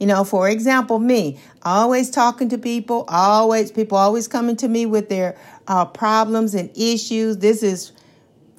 You 0.00 0.06
know, 0.06 0.24
for 0.24 0.48
example, 0.48 0.98
me, 0.98 1.38
always 1.62 2.10
talking 2.10 2.48
to 2.50 2.58
people, 2.58 3.04
always 3.08 3.72
people 3.72 3.98
always 3.98 4.28
coming 4.28 4.56
to 4.56 4.68
me 4.68 4.86
with 4.86 5.08
their 5.08 5.36
uh, 5.66 5.84
problems 5.84 6.54
and 6.54 6.70
issues. 6.76 7.38
This 7.38 7.62
is 7.62 7.92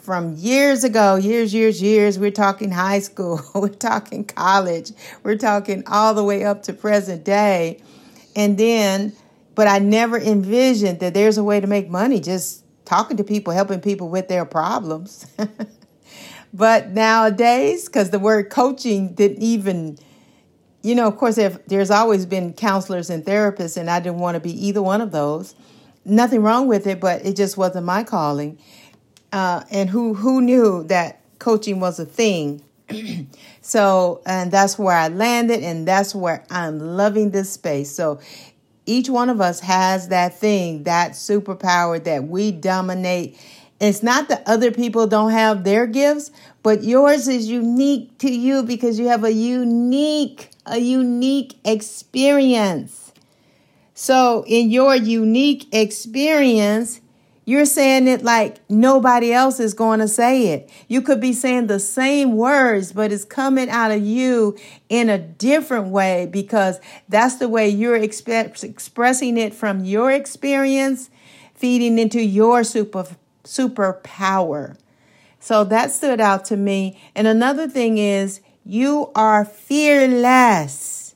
from 0.10 0.34
years 0.38 0.84
ago, 0.84 1.18
years, 1.18 1.54
years, 1.54 1.84
years. 1.84 2.18
We're 2.18 2.32
talking 2.32 2.72
high 2.72 2.98
school, 2.98 3.42
we're 3.54 3.70
talking 3.70 4.26
college, 4.26 4.92
we're 5.22 5.38
talking 5.38 5.84
all 5.86 6.16
the 6.16 6.24
way 6.24 6.44
up 6.44 6.64
to 6.64 6.74
present 6.74 7.24
day. 7.24 7.80
And 8.36 8.58
then, 8.58 9.14
but 9.54 9.68
I 9.68 9.78
never 9.78 10.18
envisioned 10.18 11.00
that 11.02 11.14
there's 11.14 11.38
a 11.38 11.44
way 11.44 11.60
to 11.60 11.68
make 11.68 11.92
money 11.92 12.20
just 12.20 12.66
talking 12.86 13.18
to 13.18 13.24
people, 13.24 13.54
helping 13.54 13.82
people 13.82 14.10
with 14.10 14.30
their 14.30 14.46
problems. 14.46 15.28
but 16.56 16.90
nowadays, 16.90 17.86
because 17.86 18.10
the 18.10 18.18
word 18.18 18.50
coaching 18.50 19.14
didn't 19.14 19.44
even, 19.44 20.00
you 20.82 20.96
know, 20.96 21.06
of 21.06 21.18
course, 21.18 21.38
if, 21.38 21.64
there's 21.68 21.92
always 21.92 22.26
been 22.26 22.54
counselors 22.54 23.12
and 23.12 23.24
therapists, 23.24 23.78
and 23.78 23.92
I 23.92 24.00
didn't 24.00 24.18
want 24.18 24.34
to 24.34 24.40
be 24.40 24.54
either 24.70 24.82
one 24.82 25.02
of 25.02 25.12
those. 25.12 25.54
Nothing 26.04 26.42
wrong 26.42 26.68
with 26.68 26.88
it, 26.88 27.00
but 27.00 27.24
it 27.24 27.36
just 27.36 27.58
wasn't 27.58 27.86
my 27.86 28.04
calling. 28.04 28.58
Uh, 29.32 29.64
and 29.70 29.90
who 29.90 30.14
who 30.14 30.42
knew 30.42 30.84
that 30.86 31.22
coaching 31.40 31.80
was 31.80 32.00
a 32.00 32.06
thing? 32.06 32.64
so, 33.62 34.22
and 34.26 34.52
that's 34.52 34.80
where 34.80 34.96
I 34.96 35.10
landed, 35.10 35.64
and 35.64 35.88
that's 35.88 36.16
where 36.16 36.44
I'm 36.50 36.80
loving 36.80 37.32
this 37.32 37.52
space. 37.52 37.92
So, 37.92 38.20
each 38.86 39.10
one 39.10 39.30
of 39.30 39.40
us 39.40 39.60
has 39.60 40.08
that 40.08 40.40
thing, 40.40 40.84
that 40.84 41.12
superpower 41.12 42.04
that 42.04 42.24
we 42.24 42.52
dominate 42.52 43.38
it's 43.80 44.04
not 44.04 44.28
that 44.28 44.44
other 44.46 44.72
people 44.72 45.08
don't 45.08 45.32
have 45.32 45.64
their 45.64 45.88
gifts, 45.88 46.32
but 46.64 46.84
yours 46.84 47.28
is 47.28 47.50
unique 47.50 48.18
to 48.18 48.30
you 48.30 48.64
because 48.64 49.00
you 49.00 49.08
have 49.08 49.24
a 49.24 49.32
unique, 49.32 50.50
a 50.66 50.80
unique 50.80 51.58
experience. 51.64 53.14
So, 53.94 54.44
in 54.48 54.70
your 54.70 54.96
unique 54.96 55.68
experience, 55.74 57.00
you're 57.50 57.66
saying 57.66 58.08
it 58.08 58.22
like 58.22 58.58
nobody 58.70 59.34
else 59.34 59.60
is 59.60 59.74
going 59.74 59.98
to 59.98 60.08
say 60.08 60.50
it. 60.50 60.70
You 60.88 61.02
could 61.02 61.20
be 61.20 61.34
saying 61.34 61.66
the 61.66 61.80
same 61.80 62.38
words, 62.38 62.94
but 62.94 63.12
it's 63.12 63.26
coming 63.26 63.72
out 63.72 63.90
of 63.90 64.06
you 64.06 64.56
in 64.88 65.10
a 65.10 65.18
different 65.18 65.88
way 65.88 66.28
because 66.32 66.80
that's 67.08 67.38
the 67.38 67.50
way 67.50 67.68
you're 67.68 67.98
exp- 67.98 68.64
expressing 68.64 69.36
it 69.36 69.56
from 69.56 69.84
your 69.84 70.12
experience, 70.12 71.10
feeding 71.56 71.98
into 71.98 72.22
your 72.22 72.64
super 72.64 73.08
superpower. 73.44 74.78
So 75.40 75.64
that 75.64 75.90
stood 75.90 76.22
out 76.22 76.46
to 76.46 76.56
me. 76.56 77.02
And 77.16 77.26
another 77.26 77.68
thing 77.68 77.98
is, 77.98 78.42
you 78.64 79.12
are 79.16 79.44
fearless. 79.44 81.16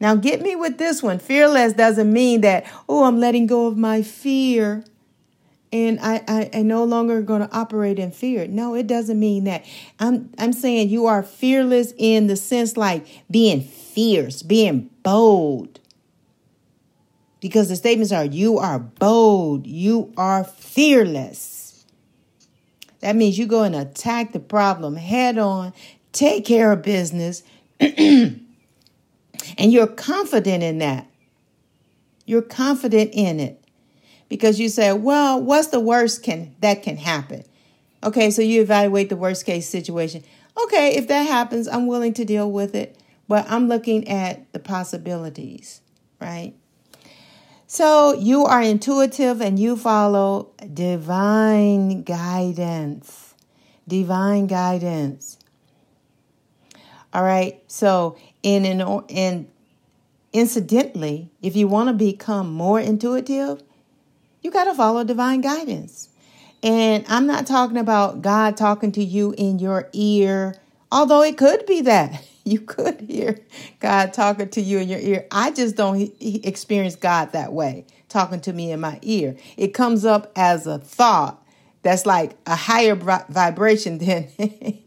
Now, 0.00 0.14
get 0.14 0.40
me 0.40 0.56
with 0.56 0.78
this 0.78 1.02
one. 1.02 1.18
Fearless 1.18 1.74
doesn't 1.74 2.10
mean 2.10 2.40
that, 2.40 2.64
oh, 2.88 3.04
I'm 3.04 3.20
letting 3.20 3.46
go 3.46 3.66
of 3.66 3.76
my 3.76 4.00
fear 4.00 4.84
and 5.72 5.98
I, 6.00 6.22
I, 6.28 6.50
I 6.52 6.62
no 6.62 6.84
longer 6.84 7.22
going 7.22 7.40
to 7.40 7.56
operate 7.56 7.98
in 7.98 8.10
fear. 8.10 8.46
No, 8.46 8.74
it 8.74 8.86
doesn't 8.86 9.18
mean 9.18 9.44
that. 9.44 9.64
I'm, 9.98 10.30
I'm 10.38 10.52
saying 10.52 10.90
you 10.90 11.06
are 11.06 11.22
fearless 11.22 11.94
in 11.96 12.26
the 12.26 12.36
sense 12.36 12.76
like 12.76 13.06
being 13.30 13.62
fierce, 13.62 14.42
being 14.42 14.90
bold, 15.02 15.80
because 17.40 17.68
the 17.68 17.76
statements 17.76 18.12
are 18.12 18.24
you 18.24 18.58
are 18.58 18.78
bold, 18.78 19.66
you 19.66 20.12
are 20.16 20.44
fearless. 20.44 21.84
That 23.00 23.16
means 23.16 23.38
you 23.38 23.46
go 23.46 23.64
and 23.64 23.74
attack 23.74 24.32
the 24.32 24.40
problem 24.40 24.96
head 24.96 25.38
on, 25.38 25.72
take 26.12 26.44
care 26.44 26.70
of 26.70 26.82
business, 26.82 27.42
and 27.80 28.44
you're 29.58 29.86
confident 29.86 30.62
in 30.62 30.78
that. 30.78 31.08
You're 32.26 32.42
confident 32.42 33.10
in 33.14 33.40
it 33.40 33.61
because 34.32 34.58
you 34.58 34.70
say, 34.70 34.94
"Well, 34.94 35.42
what's 35.42 35.68
the 35.68 35.78
worst 35.78 36.22
can 36.22 36.54
that 36.60 36.82
can 36.82 36.96
happen?" 36.96 37.44
Okay, 38.02 38.30
so 38.30 38.40
you 38.40 38.62
evaluate 38.62 39.10
the 39.10 39.16
worst 39.16 39.44
case 39.44 39.68
situation. 39.68 40.24
Okay, 40.64 40.96
if 40.96 41.06
that 41.08 41.24
happens, 41.24 41.68
I'm 41.68 41.86
willing 41.86 42.14
to 42.14 42.24
deal 42.24 42.50
with 42.50 42.74
it, 42.74 42.96
but 43.28 43.44
I'm 43.48 43.68
looking 43.68 44.08
at 44.08 44.50
the 44.54 44.58
possibilities, 44.58 45.82
right? 46.18 46.54
So 47.66 48.14
you 48.14 48.44
are 48.46 48.62
intuitive 48.62 49.42
and 49.42 49.58
you 49.58 49.76
follow 49.76 50.52
divine 50.72 52.02
guidance. 52.02 53.34
Divine 53.86 54.46
guidance. 54.46 55.38
All 57.12 57.22
right. 57.22 57.62
So 57.66 58.16
in 58.42 58.64
in 58.64 58.80
in 59.08 59.48
incidentally, 60.32 61.30
if 61.42 61.54
you 61.54 61.68
want 61.68 61.88
to 61.88 61.92
become 61.92 62.50
more 62.50 62.80
intuitive, 62.80 63.62
you 64.42 64.50
got 64.50 64.64
to 64.64 64.74
follow 64.74 65.04
divine 65.04 65.40
guidance. 65.40 66.08
And 66.62 67.04
I'm 67.08 67.26
not 67.26 67.46
talking 67.46 67.76
about 67.76 68.22
God 68.22 68.56
talking 68.56 68.92
to 68.92 69.02
you 69.02 69.34
in 69.36 69.58
your 69.58 69.88
ear, 69.92 70.56
although 70.90 71.22
it 71.22 71.36
could 71.36 71.66
be 71.66 71.80
that. 71.82 72.24
you 72.44 72.60
could 72.60 73.00
hear 73.00 73.38
God 73.80 74.12
talking 74.12 74.48
to 74.50 74.60
you 74.60 74.78
in 74.78 74.88
your 74.88 75.00
ear. 75.00 75.26
I 75.30 75.50
just 75.50 75.76
don't 75.76 76.12
experience 76.20 76.96
God 76.96 77.32
that 77.32 77.52
way, 77.52 77.86
talking 78.08 78.40
to 78.42 78.52
me 78.52 78.72
in 78.72 78.80
my 78.80 78.98
ear. 79.02 79.36
It 79.56 79.68
comes 79.68 80.04
up 80.04 80.32
as 80.36 80.66
a 80.66 80.78
thought 80.78 81.38
that's 81.82 82.06
like 82.06 82.36
a 82.46 82.54
higher 82.54 82.94
vibration 82.94 83.98
than 83.98 84.28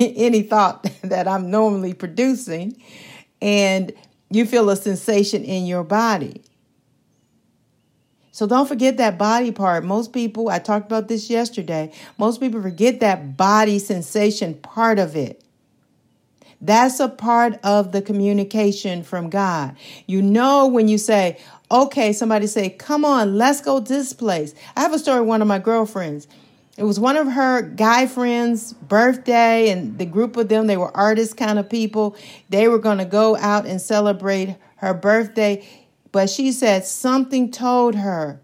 any 0.00 0.42
thought 0.42 0.88
that 1.02 1.26
I'm 1.26 1.50
normally 1.50 1.94
producing. 1.94 2.80
And 3.42 3.92
you 4.30 4.46
feel 4.46 4.70
a 4.70 4.76
sensation 4.76 5.44
in 5.44 5.66
your 5.66 5.84
body. 5.84 6.42
So 8.36 8.46
don't 8.46 8.68
forget 8.68 8.98
that 8.98 9.16
body 9.16 9.50
part. 9.50 9.82
Most 9.82 10.12
people, 10.12 10.50
I 10.50 10.58
talked 10.58 10.84
about 10.84 11.08
this 11.08 11.30
yesterday, 11.30 11.90
most 12.18 12.38
people 12.38 12.60
forget 12.60 13.00
that 13.00 13.34
body 13.34 13.78
sensation 13.78 14.52
part 14.52 14.98
of 14.98 15.16
it. 15.16 15.42
That's 16.60 17.00
a 17.00 17.08
part 17.08 17.58
of 17.64 17.92
the 17.92 18.02
communication 18.02 19.04
from 19.04 19.30
God. 19.30 19.74
You 20.04 20.20
know, 20.20 20.66
when 20.66 20.86
you 20.86 20.98
say, 20.98 21.38
okay, 21.70 22.12
somebody 22.12 22.46
say, 22.46 22.68
come 22.68 23.06
on, 23.06 23.38
let's 23.38 23.62
go 23.62 23.80
this 23.80 24.12
place. 24.12 24.54
I 24.76 24.82
have 24.82 24.92
a 24.92 24.98
story 24.98 25.22
one 25.22 25.40
of 25.40 25.48
my 25.48 25.58
girlfriends. 25.58 26.28
It 26.76 26.84
was 26.84 27.00
one 27.00 27.16
of 27.16 27.26
her 27.28 27.62
guy 27.62 28.06
friends' 28.06 28.74
birthday, 28.74 29.70
and 29.70 29.96
the 29.96 30.04
group 30.04 30.36
of 30.36 30.50
them, 30.50 30.66
they 30.66 30.76
were 30.76 30.94
artist 30.94 31.38
kind 31.38 31.58
of 31.58 31.70
people. 31.70 32.14
They 32.50 32.68
were 32.68 32.80
going 32.80 32.98
to 32.98 33.06
go 33.06 33.34
out 33.38 33.64
and 33.64 33.80
celebrate 33.80 34.56
her 34.76 34.92
birthday. 34.92 35.66
But 36.12 36.30
she 36.30 36.52
said 36.52 36.84
something 36.84 37.50
told 37.50 37.94
her, 37.96 38.40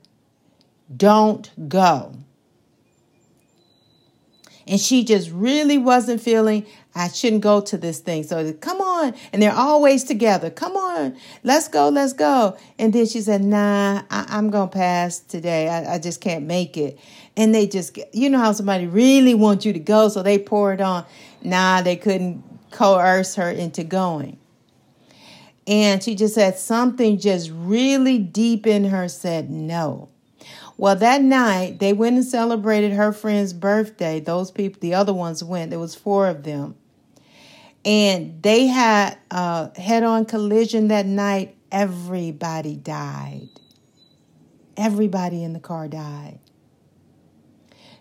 don't 0.94 1.50
go. 1.68 2.14
And 4.66 4.80
she 4.80 5.04
just 5.04 5.30
really 5.30 5.76
wasn't 5.78 6.20
feeling 6.20 6.66
I 6.94 7.08
shouldn't 7.08 7.42
go 7.42 7.60
to 7.62 7.76
this 7.76 8.00
thing. 8.00 8.22
So 8.22 8.52
come 8.54 8.80
on. 8.80 9.14
And 9.32 9.42
they're 9.42 9.52
always 9.52 10.04
together. 10.04 10.50
Come 10.50 10.76
on. 10.76 11.16
Let's 11.42 11.68
go. 11.68 11.88
Let's 11.88 12.12
go. 12.12 12.56
And 12.78 12.92
then 12.92 13.06
she 13.06 13.20
said, 13.22 13.42
nah, 13.42 14.02
I- 14.10 14.38
am 14.38 14.50
going 14.50 14.68
to 14.68 14.72
pass 14.72 15.18
today. 15.18 15.68
I-, 15.68 15.94
I 15.94 15.98
just 15.98 16.20
can't 16.20 16.46
make 16.46 16.76
it. 16.76 16.98
And 17.36 17.54
they 17.54 17.66
just, 17.66 17.98
you 18.12 18.28
know 18.28 18.38
how 18.38 18.52
somebody 18.52 18.86
really 18.86 19.34
wants 19.34 19.64
you 19.64 19.72
to 19.72 19.78
go. 19.78 20.08
So 20.08 20.22
they 20.22 20.38
pour 20.38 20.72
it 20.72 20.80
on. 20.80 21.06
Nah, 21.42 21.82
they 21.82 21.96
couldn't 21.96 22.42
coerce 22.70 23.34
her 23.36 23.50
into 23.50 23.84
going. 23.84 24.38
And 25.66 26.02
she 26.02 26.14
just 26.14 26.34
said 26.34 26.58
something 26.58 27.18
just 27.18 27.50
really 27.52 28.18
deep 28.18 28.66
in 28.66 28.84
her 28.84 29.08
said 29.08 29.50
no. 29.50 30.08
Well, 30.76 30.96
that 30.96 31.22
night 31.22 31.78
they 31.78 31.92
went 31.92 32.16
and 32.16 32.24
celebrated 32.24 32.92
her 32.92 33.12
friend's 33.12 33.52
birthday. 33.52 34.18
Those 34.18 34.50
people, 34.50 34.80
the 34.80 34.94
other 34.94 35.14
ones 35.14 35.44
went. 35.44 35.70
There 35.70 35.78
was 35.78 35.94
four 35.94 36.28
of 36.28 36.42
them 36.42 36.74
and 37.84 38.42
they 38.42 38.66
had 38.66 39.18
a 39.30 39.78
head-on 39.78 40.26
collision 40.26 40.88
that 40.88 41.06
night. 41.06 41.56
Everybody 41.70 42.76
died. 42.76 43.48
Everybody 44.76 45.42
in 45.42 45.52
the 45.52 45.60
car 45.60 45.88
died. 45.88 46.38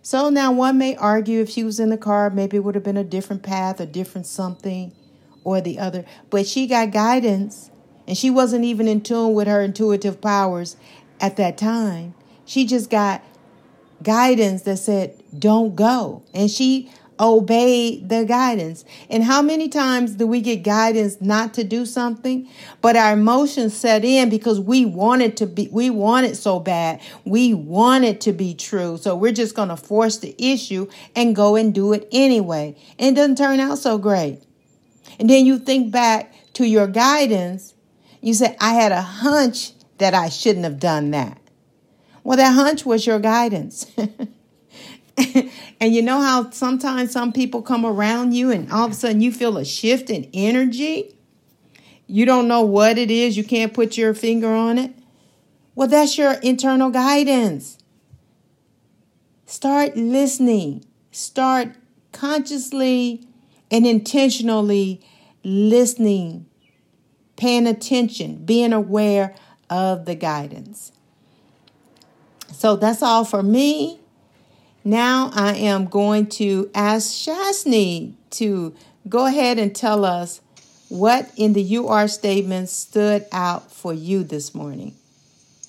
So 0.04 0.30
now 0.30 0.52
one 0.52 0.78
may 0.78 0.96
argue 0.96 1.42
if 1.42 1.50
she 1.50 1.64
was 1.64 1.80
in 1.80 1.90
the 1.90 1.98
car, 1.98 2.30
maybe 2.30 2.58
it 2.58 2.62
would 2.62 2.76
have 2.76 2.84
been 2.84 2.98
a 2.98 3.04
different 3.04 3.44
path, 3.44 3.80
a 3.80 3.86
different 3.86 4.28
something 4.28 4.94
or 5.44 5.62
the 5.62 5.80
other. 5.80 6.06
But 6.30 6.48
she 6.48 6.68
got 6.68 6.92
guidance 6.92 7.72
and 8.08 8.18
she 8.18 8.30
wasn't 8.30 8.66
even 8.66 8.88
in 8.88 9.02
tune 9.02 9.34
with 9.34 9.48
her 9.48 9.62
intuitive 9.62 10.22
powers 10.22 10.76
at 11.20 11.38
that 11.38 11.58
time. 11.58 12.14
She 12.46 12.66
just 12.66 12.90
got 12.90 13.24
guidance 14.04 14.64
that 14.64 14.78
said, 14.78 15.22
don't 15.38 15.76
go. 15.76 16.24
And 16.34 16.50
she 16.50 16.92
obeyed 17.20 18.10
the 18.10 18.26
guidance. 18.26 18.84
And 19.10 19.24
how 19.24 19.44
many 19.44 19.70
times 19.70 20.16
do 20.16 20.26
we 20.26 20.42
get 20.42 20.64
guidance 20.64 21.22
not 21.22 21.54
to 21.54 21.64
do 21.64 21.86
something, 21.86 22.50
but 22.82 22.96
our 22.96 23.14
emotions 23.14 23.76
set 23.76 24.04
in 24.04 24.30
because 24.30 24.60
we 24.60 24.86
want 24.86 25.22
it 25.22 25.38
to 25.38 25.46
be, 25.46 25.70
we 25.72 25.92
want 25.92 26.26
it 26.26 26.36
so 26.36 26.60
bad. 26.60 27.00
We 27.24 27.54
want 27.54 28.06
it 28.06 28.22
to 28.22 28.34
be 28.34 28.56
true. 28.56 28.98
So 28.98 29.16
we're 29.16 29.32
just 29.32 29.56
going 29.56 29.70
to 29.70 29.78
force 29.78 30.18
the 30.18 30.36
issue 30.38 30.90
and 31.16 31.36
go 31.36 31.56
and 31.56 31.74
do 31.74 31.94
it 31.94 32.08
anyway. 32.12 32.76
And 32.98 33.16
it 33.16 33.20
doesn't 33.20 33.38
turn 33.38 33.60
out 33.60 33.78
so 33.78 34.00
great. 34.00 34.42
And 35.20 35.30
then 35.30 35.46
you 35.46 35.60
think 35.60 35.92
back 35.92 36.34
to 36.54 36.66
your 36.66 36.88
guidance. 36.88 37.74
You 38.22 38.34
say, 38.34 38.56
I 38.60 38.74
had 38.74 38.92
a 38.92 39.02
hunch 39.02 39.74
that 39.98 40.14
I 40.14 40.30
shouldn't 40.30 40.66
have 40.66 40.80
done 40.80 41.12
that. 41.12 41.38
Well, 42.24 42.38
that 42.38 42.54
hunch 42.54 42.86
was 42.86 43.06
your 43.06 43.20
guidance. 43.20 43.88
and 45.18 45.94
you 45.94 46.02
know 46.02 46.22
how 46.22 46.50
sometimes 46.52 47.12
some 47.12 47.34
people 47.34 47.62
come 47.62 47.86
around 47.86 48.34
you 48.34 48.52
and 48.52 48.72
all 48.72 48.86
of 48.86 48.92
a 48.92 48.96
sudden 48.96 49.22
you 49.22 49.32
feel 49.32 49.58
a 49.58 49.66
shift 49.66 50.10
in 50.10 50.30
energy? 50.34 51.16
You 52.08 52.26
don't 52.26 52.48
know 52.48 52.62
what 52.62 52.98
it 52.98 53.10
is, 53.10 53.38
you 53.38 53.44
can't 53.44 53.74
put 53.74 53.98
your 53.98 54.14
finger 54.14 54.52
on 54.52 54.78
it. 54.78 54.94
Well, 55.76 55.88
that's 55.88 56.18
your 56.18 56.34
internal 56.34 56.90
guidance. 56.90 57.78
Start 59.46 59.96
listening. 59.96 60.86
Start 61.12 61.76
consciously 62.12 63.26
and 63.72 63.88
intentionally 63.88 65.02
listening, 65.44 66.46
paying 67.38 67.66
attention, 67.66 68.46
being 68.46 68.74
aware 68.74 69.34
of 69.70 70.06
the 70.06 70.14
guidance. 70.14 70.92
So 72.52 72.76
that's 72.76 73.02
all 73.02 73.24
for 73.24 73.42
me. 73.42 74.00
Now 74.84 75.32
I 75.34 75.56
am 75.56 75.86
going 75.86 76.28
to 76.28 76.70
ask 76.76 77.14
Shasni 77.14 78.16
to 78.32 78.76
go 79.08 79.26
ahead 79.26 79.58
and 79.58 79.74
tell 79.74 80.04
us 80.04 80.42
what 80.90 81.32
in 81.38 81.54
the 81.54 81.62
are 81.88 82.08
statement 82.08 82.68
stood 82.68 83.26
out 83.32 83.72
for 83.72 83.94
you 83.94 84.24
this 84.24 84.54
morning. 84.54 84.94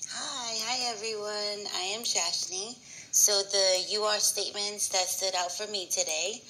Hi, 0.09 0.55
hi 0.59 0.93
everyone. 0.93 1.67
I 1.75 1.93
am 1.95 2.03
Shashni. 2.03 2.75
So 3.11 3.31
the 3.31 3.85
are 4.01 4.19
statements 4.19 4.89
that 4.89 5.05
stood 5.07 5.35
out 5.35 5.51
for 5.51 5.71
me 5.71 5.87
today 5.87 6.41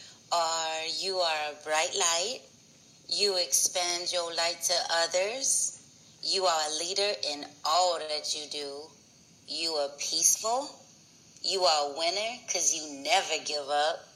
you 0.99 1.17
are 1.17 1.51
a 1.51 1.63
bright 1.63 1.95
light, 1.97 2.39
you 3.09 3.37
expand 3.37 4.11
your 4.11 4.33
light 4.35 4.61
to 4.63 4.73
others, 5.03 5.79
you 6.23 6.45
are 6.45 6.61
a 6.69 6.79
leader 6.79 7.11
in 7.31 7.45
all 7.65 7.99
that 7.99 8.35
you 8.35 8.49
do, 8.49 8.81
you 9.47 9.71
are 9.71 9.89
peaceful, 9.99 10.69
you 11.43 11.61
are 11.61 11.91
a 11.91 11.97
winner 11.97 12.39
because 12.45 12.73
you 12.73 13.03
never 13.03 13.43
give 13.45 13.69
up. 13.69 14.07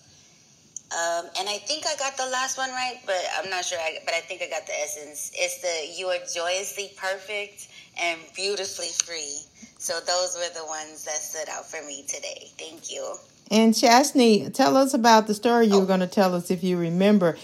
Um, 0.90 1.30
and 1.38 1.50
I 1.50 1.58
think 1.58 1.86
I 1.86 1.96
got 1.98 2.16
the 2.16 2.28
last 2.32 2.58
one 2.58 2.70
right, 2.70 3.00
but 3.06 3.22
I'm 3.38 3.50
not 3.50 3.66
sure. 3.66 3.78
I, 3.78 3.98
but 4.06 4.14
I 4.14 4.22
think 4.22 4.42
I 4.42 4.48
got 4.48 4.66
the 4.66 4.80
essence. 4.82 5.32
It's 5.36 5.62
the 5.62 6.00
you 6.00 6.08
are 6.08 6.20
joyously 6.34 6.92
perfect 6.96 7.68
and 8.02 8.20
beautifully 8.34 8.88
free. 9.04 9.42
So 9.78 10.00
those 10.00 10.38
were 10.38 10.54
the 10.58 10.66
ones 10.66 11.04
that 11.04 11.18
stood 11.18 11.50
out 11.50 11.70
for 11.70 11.86
me 11.86 12.06
today. 12.08 12.48
Thank 12.58 12.90
you. 12.90 13.18
And 13.50 13.74
Shasni, 13.74 14.54
tell 14.54 14.76
us 14.76 14.94
about 14.94 15.28
the 15.28 15.34
story 15.34 15.68
you 15.68 15.76
oh. 15.76 15.80
were 15.82 15.86
going 15.86 16.02
to 16.02 16.08
tell 16.08 16.36
us 16.36 16.52
if 16.52 16.64
you 16.64 16.78
remember. 16.78 17.38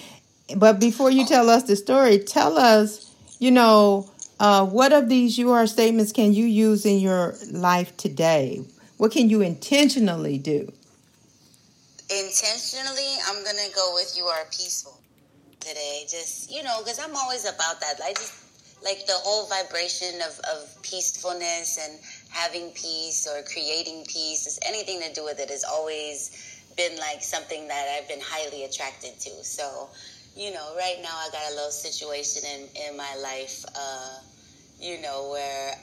But 0.55 0.79
before 0.79 1.09
you 1.09 1.23
oh. 1.23 1.27
tell 1.27 1.49
us 1.49 1.63
the 1.63 1.75
story, 1.75 2.19
tell 2.19 2.57
us, 2.57 3.13
you 3.39 3.51
know, 3.51 4.09
uh, 4.39 4.65
what 4.65 4.91
of 4.91 5.07
these 5.07 5.37
you 5.37 5.51
are 5.51 5.67
statements 5.67 6.11
can 6.11 6.33
you 6.33 6.45
use 6.45 6.85
in 6.85 6.99
your 6.99 7.35
life 7.51 7.95
today? 7.97 8.63
What 8.97 9.11
can 9.11 9.29
you 9.29 9.41
intentionally 9.41 10.37
do? 10.37 10.71
Intentionally, 12.09 13.15
I'm 13.27 13.43
going 13.43 13.57
to 13.57 13.73
go 13.73 13.91
with 13.93 14.13
you 14.17 14.25
are 14.25 14.45
peaceful 14.45 14.99
today. 15.59 16.03
Just, 16.09 16.51
you 16.51 16.63
know, 16.63 16.79
because 16.79 16.99
I'm 16.99 17.15
always 17.15 17.45
about 17.45 17.79
that. 17.79 17.95
I 18.03 18.13
just 18.13 18.33
like 18.83 19.05
the 19.05 19.13
whole 19.13 19.47
vibration 19.47 20.21
of, 20.21 20.39
of 20.53 20.81
peacefulness 20.83 21.79
and 21.81 21.99
having 22.33 22.71
peace 22.71 23.27
or 23.27 23.43
creating 23.43 24.03
peace, 24.05 24.47
is 24.47 24.59
anything 24.65 24.99
to 25.01 25.13
do 25.13 25.23
with 25.23 25.39
it 25.39 25.49
has 25.49 25.63
always 25.63 26.31
been 26.75 26.97
like 26.97 27.21
something 27.21 27.67
that 27.67 27.87
I've 27.95 28.07
been 28.07 28.21
highly 28.21 28.63
attracted 28.65 29.19
to. 29.19 29.29
So, 29.43 29.89
you 30.35 30.51
know, 30.51 30.75
right 30.75 30.97
now 31.01 31.15
I 31.15 31.29
got 31.31 31.51
a 31.51 31.53
little 31.53 31.69
situation 31.69 32.41
in, 32.49 32.89
in 32.89 32.97
my 32.97 33.15
life, 33.21 33.63
uh, 33.77 34.17
you 34.79 34.99
know, 35.01 35.29
where 35.29 35.75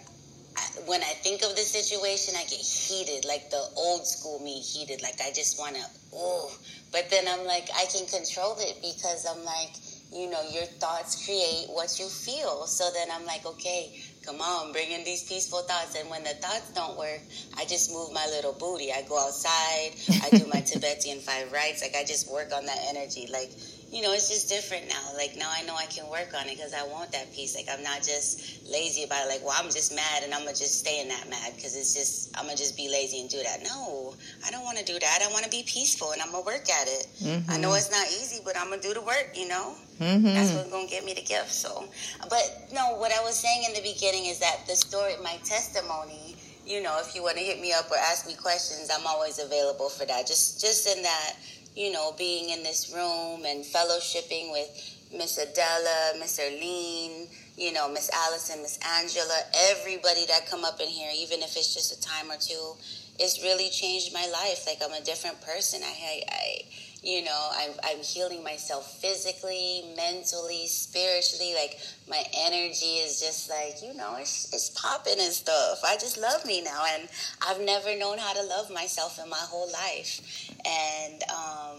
I, 0.57 0.63
when 0.87 1.01
I 1.03 1.15
think 1.23 1.43
of 1.43 1.51
the 1.51 1.63
situation, 1.63 2.35
I 2.37 2.43
get 2.43 2.59
heated, 2.59 3.25
like 3.25 3.51
the 3.51 3.63
old 3.77 4.07
school 4.07 4.41
me 4.41 4.59
heated. 4.61 5.03
Like 5.03 5.21
I 5.21 5.31
just 5.31 5.59
want 5.59 5.77
to, 5.77 5.83
oh. 6.15 6.51
But 6.91 7.09
then 7.11 7.29
I'm 7.29 7.47
like, 7.47 7.69
I 7.77 7.85
can 7.87 8.07
control 8.07 8.57
it 8.59 8.77
because 8.83 9.25
I'm 9.25 9.45
like, 9.45 9.71
you 10.13 10.29
know, 10.29 10.43
your 10.51 10.65
thoughts 10.65 11.25
create 11.25 11.67
what 11.69 12.01
you 12.01 12.07
feel. 12.07 12.67
So 12.67 12.91
then 12.93 13.09
I'm 13.13 13.25
like, 13.25 13.47
okay, 13.47 13.95
come 14.25 14.41
on, 14.41 14.73
bring 14.73 14.91
in 14.91 15.05
these 15.05 15.23
peaceful 15.23 15.61
thoughts. 15.61 15.97
And 15.99 16.09
when 16.11 16.23
the 16.23 16.31
thoughts 16.41 16.71
don't 16.75 16.97
work, 16.99 17.21
I 17.57 17.65
just 17.65 17.93
move 17.93 18.13
my 18.13 18.27
little 18.27 18.53
booty. 18.53 18.93
I 18.93 19.03
go 19.09 19.19
outside, 19.19 19.93
I 20.23 20.31
do 20.31 20.47
my 20.53 20.61
Tibetan 20.67 21.21
five 21.21 21.53
rites. 21.53 21.83
Like 21.83 21.95
I 21.97 22.05
just 22.05 22.31
work 22.31 22.53
on 22.55 22.67
that 22.67 22.79
energy. 22.89 23.29
Like, 23.33 23.51
you 23.90 24.03
know, 24.03 24.12
it's 24.12 24.29
just 24.29 24.48
different 24.48 24.88
now. 24.88 25.03
Like 25.16 25.37
now 25.37 25.50
I 25.50 25.62
know 25.66 25.74
I 25.74 25.87
can 25.87 26.09
work 26.09 26.31
on 26.38 26.46
it 26.46 26.57
because 26.57 26.74
I 26.74 26.87
want 26.87 27.11
that 27.12 27.33
peace. 27.35 27.57
Like 27.57 27.66
I'm 27.66 27.83
not 27.83 27.98
just 27.98 28.62
lazy 28.70 29.03
about 29.03 29.26
it. 29.26 29.29
Like, 29.29 29.42
well, 29.44 29.55
I'm 29.59 29.66
just 29.66 29.94
mad 29.94 30.22
and 30.22 30.33
I'm 30.33 30.44
gonna 30.44 30.55
just 30.55 30.79
stay 30.79 31.00
in 31.00 31.09
that 31.09 31.29
mad 31.29 31.53
because 31.57 31.76
it's 31.76 31.92
just 31.92 32.37
I'm 32.38 32.44
gonna 32.44 32.57
just 32.57 32.76
be 32.76 32.88
lazy 32.88 33.20
and 33.20 33.29
do 33.29 33.42
that. 33.42 33.62
No, 33.64 34.14
I 34.46 34.50
don't 34.53 34.62
want 34.64 34.79
to 34.79 34.85
do 34.85 34.98
that. 34.98 35.18
I 35.22 35.33
want 35.33 35.44
to 35.44 35.50
be 35.50 35.64
peaceful 35.66 36.12
and 36.12 36.22
I'm 36.22 36.31
gonna 36.31 36.46
work 36.46 36.70
at 36.70 36.87
it. 36.87 37.07
Mm-hmm. 37.18 37.50
I 37.50 37.59
know 37.59 37.74
it's 37.74 37.90
not 37.90 38.07
easy, 38.07 38.40
but 38.44 38.57
I'm 38.57 38.70
gonna 38.70 38.81
do 38.81 38.94
the 38.94 39.03
work. 39.03 39.33
You 39.35 39.48
know, 39.48 39.74
mm-hmm. 39.98 40.22
that's 40.22 40.55
what's 40.55 40.70
gonna 40.70 40.87
get 40.87 41.05
me 41.05 41.14
the 41.14 41.22
gift. 41.22 41.50
So, 41.50 41.85
but 42.29 42.70
no, 42.72 42.94
what 42.94 43.12
I 43.12 43.20
was 43.22 43.35
saying 43.35 43.64
in 43.66 43.74
the 43.74 43.83
beginning 43.83 44.26
is 44.26 44.38
that 44.38 44.66
the 44.68 44.76
story, 44.76 45.14
my 45.22 45.37
testimony. 45.44 46.37
You 46.66 46.81
know, 46.81 47.00
if 47.00 47.16
you 47.16 47.22
want 47.24 47.37
to 47.37 47.42
hit 47.42 47.61
me 47.61 47.72
up 47.72 47.90
or 47.90 47.96
ask 47.96 48.29
me 48.29 48.35
questions, 48.35 48.90
I'm 48.94 49.05
always 49.05 49.40
available 49.40 49.88
for 49.88 50.05
that. 50.05 50.29
Just, 50.29 50.61
just 50.61 50.87
in 50.87 51.03
that 51.03 51.35
you 51.77 51.93
know, 51.93 52.13
being 52.19 52.51
in 52.51 52.63
this 52.63 52.93
room 52.95 53.45
and 53.47 53.65
fellowshipping 53.65 54.51
with 54.51 54.69
Miss 55.17 55.39
Adela, 55.39 56.15
Miss 56.19 56.39
Erlene, 56.39 57.29
you 57.57 57.73
know, 57.73 57.91
Miss 57.91 58.11
Allison, 58.13 58.63
Miss 58.63 58.79
Angela, 58.99 59.39
everybody 59.71 60.27
that 60.27 60.47
come 60.49 60.65
up 60.65 60.81
in 60.81 60.89
here, 60.89 61.11
even 61.15 61.41
if 61.41 61.57
it's 61.57 61.75
just 61.75 61.93
a 61.93 62.01
time 62.01 62.31
or 62.31 62.37
two, 62.37 62.75
it's 63.19 63.43
really 63.43 63.69
changed 63.71 64.15
my 64.15 64.27
life. 64.33 64.67
Like 64.67 64.79
I'm 64.83 64.93
a 64.93 65.05
different 65.05 65.41
person. 65.43 65.83
I, 65.83 65.87
I, 65.87 66.23
I 66.29 66.63
you 67.03 67.25
know, 67.25 67.51
I'm, 67.55 67.71
I'm 67.85 68.03
healing 68.03 68.45
myself 68.45 69.01
physically, 69.01 69.85
mentally, 69.97 70.67
spiritually. 70.67 71.55
Like 71.55 71.79
my 72.09 72.23
energy 72.37 73.01
is 73.01 73.21
just 73.21 73.49
like, 73.49 73.83
you 73.83 73.95
know, 73.95 74.17
it's, 74.19 74.53
it's 74.53 74.71
popping 74.71 75.19
and 75.19 75.33
stuff. 75.33 75.81
I 75.87 75.95
just 75.95 76.19
love 76.19 76.45
me 76.45 76.63
now. 76.63 76.85
And 76.95 77.09
I've 77.47 77.61
never 77.61 77.97
known 77.97 78.19
how 78.19 78.35
to 78.35 78.43
love 78.43 78.71
myself 78.71 79.19
in 79.23 79.31
my 79.31 79.37
whole 79.39 79.71
life. 79.73 80.21
And, 80.67 81.23
um, 81.31 81.79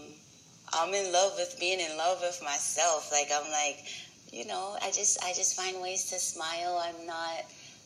I'm 0.74 0.94
in 0.94 1.12
love 1.12 1.34
with 1.36 1.58
being 1.60 1.80
in 1.80 1.96
love 1.98 2.20
with 2.22 2.40
myself. 2.42 3.12
Like 3.12 3.30
I'm 3.32 3.50
like, 3.50 3.84
you 4.32 4.46
know, 4.46 4.76
I 4.82 4.86
just 4.90 5.22
I 5.22 5.34
just 5.34 5.54
find 5.54 5.82
ways 5.82 6.06
to 6.06 6.18
smile. 6.18 6.82
I'm 6.82 7.06
not 7.06 7.44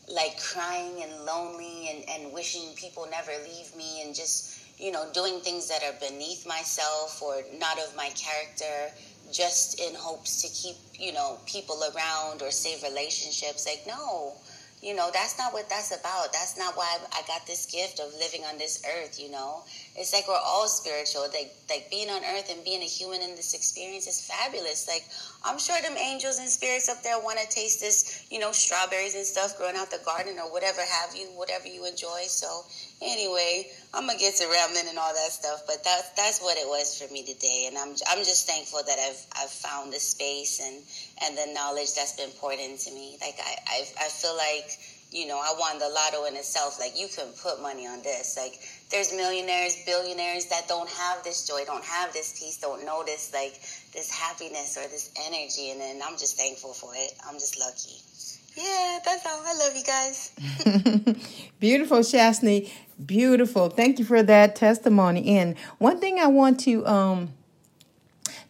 like 0.09 0.41
crying 0.41 1.03
and 1.03 1.25
lonely 1.25 1.91
and, 1.91 2.05
and 2.09 2.33
wishing 2.33 2.75
people 2.77 3.09
never 3.11 3.33
leave 3.43 3.75
me 3.77 4.03
and 4.05 4.15
just, 4.15 4.56
you 4.79 4.93
know, 4.93 5.07
doing 5.13 5.41
things 5.41 5.69
that 5.69 5.83
are 5.83 5.95
beneath 6.01 6.47
myself 6.47 7.23
or 7.23 7.43
not 7.59 7.79
of 7.79 7.97
my 7.97 8.11
character 8.11 8.93
just 9.33 9.81
in 9.81 9.95
hopes 9.95 10.43
to 10.43 10.49
keep, 10.49 10.77
you 10.95 11.13
know, 11.13 11.39
people 11.47 11.83
around 11.95 12.43
or 12.43 12.51
save 12.51 12.83
relationships. 12.83 13.67
Like, 13.67 13.83
no, 13.87 14.35
you 14.83 14.95
know, 14.95 15.11
that's 15.13 15.39
not 15.39 15.53
what 15.53 15.69
that's 15.69 15.91
about. 15.99 16.33
That's 16.33 16.59
not 16.59 16.77
why 16.77 16.99
I 17.13 17.23
got 17.27 17.47
this 17.47 17.67
gift 17.67 18.01
of 18.01 18.13
living 18.21 18.45
on 18.45 18.59
this 18.59 18.83
earth, 18.99 19.19
you 19.19 19.31
know. 19.31 19.65
It's 19.99 20.13
like 20.13 20.29
we're 20.29 20.35
all 20.45 20.69
spiritual. 20.69 21.23
Like 21.33 21.55
like 21.69 21.91
being 21.91 22.11
on 22.11 22.23
earth 22.25 22.51
and 22.51 22.63
being 22.65 22.83
a 22.83 22.91
human 22.91 23.21
in 23.21 23.35
this 23.37 23.55
experience 23.55 24.07
is 24.07 24.21
fabulous. 24.21 24.87
Like 24.87 25.05
I'm 25.45 25.59
sure 25.59 25.81
them 25.83 25.97
angels 25.97 26.39
and 26.39 26.49
spirits 26.49 26.89
up 26.89 27.03
there 27.03 27.19
want 27.19 27.39
to 27.39 27.49
taste 27.49 27.81
this, 27.81 28.27
you 28.31 28.39
know, 28.39 28.53
strawberries 28.53 29.15
and 29.15 29.25
stuff 29.25 29.57
growing 29.57 29.77
out 29.77 29.91
the 29.91 30.01
garden 30.05 30.39
or 30.39 30.51
whatever 30.53 30.81
have 30.83 31.15
you, 31.17 31.27
whatever 31.35 31.67
you 31.67 31.87
enjoy. 31.87 32.25
So 32.29 32.65
anyway, 33.03 33.71
I'm 33.95 34.07
gonna 34.07 34.19
get 34.19 34.35
to 34.37 34.49
rambling 34.49 34.89
and 34.89 34.99
all 34.99 35.13
that 35.13 35.33
stuff, 35.33 35.63
but 35.67 35.83
that's 35.85 36.11
that's 36.11 36.41
what 36.41 36.57
it 36.59 36.67
was 36.67 37.01
for 37.01 37.13
me 37.13 37.25
today, 37.25 37.65
and 37.69 37.77
I'm 37.79 37.95
I'm 38.09 38.25
just 38.25 38.47
thankful 38.47 38.81
that 38.87 38.99
I've 38.99 39.27
I've 39.43 39.51
found 39.51 39.93
the 39.93 40.01
space 40.01 40.61
and 40.61 40.83
and 41.25 41.37
the 41.37 41.53
knowledge 41.55 41.95
that's 41.95 42.17
been 42.17 42.31
poured 42.37 42.59
into 42.59 42.91
me. 42.93 43.17
Like 43.21 43.39
I 43.41 43.57
I, 43.67 43.79
I 44.01 44.09
feel 44.09 44.37
like 44.37 44.79
you 45.17 45.27
know 45.27 45.39
I 45.39 45.55
won 45.59 45.79
the 45.79 45.89
lotto 45.89 46.27
in 46.27 46.37
itself. 46.37 46.79
Like 46.79 46.93
you 46.99 47.09
can 47.09 47.29
put 47.43 47.63
money 47.63 47.87
on 47.87 48.03
this. 48.03 48.37
Like 48.37 48.61
there's 48.91 49.15
millionaires, 49.15 49.77
billionaires 49.87 50.47
that 50.47 50.69
don't 50.69 50.89
have 50.89 51.25
this 51.25 51.47
joy, 51.47 51.65
don't 51.65 51.85
have 51.85 52.13
this 52.13 52.39
peace, 52.39 52.59
don't 52.59 52.85
know 52.85 53.03
this 53.05 53.33
like 53.33 53.59
this 53.95 54.11
happiness 54.11 54.77
or 54.77 54.87
this 54.89 55.11
energy, 55.27 55.71
and 55.71 55.81
then 55.81 56.01
I'm 56.07 56.19
just 56.19 56.37
thankful 56.37 56.75
for 56.75 56.93
it. 56.95 57.13
I'm 57.27 57.35
just 57.35 57.59
lucky. 57.59 57.97
Yeah, 58.57 58.99
that's 59.05 59.27
all. 59.27 59.43
I 59.45 59.55
love 59.55 59.77
you 59.77 59.85
guys. 59.85 60.33
Beautiful, 61.61 61.99
Shasni. 61.99 62.71
Beautiful. 63.05 63.69
Thank 63.69 63.99
you 63.99 64.05
for 64.05 64.23
that 64.23 64.57
testimony. 64.57 65.39
And 65.39 65.59
one 65.79 65.99
thing 65.99 66.19
I 66.19 66.27
want 66.27 66.61
to 66.61 66.87
um 66.87 67.33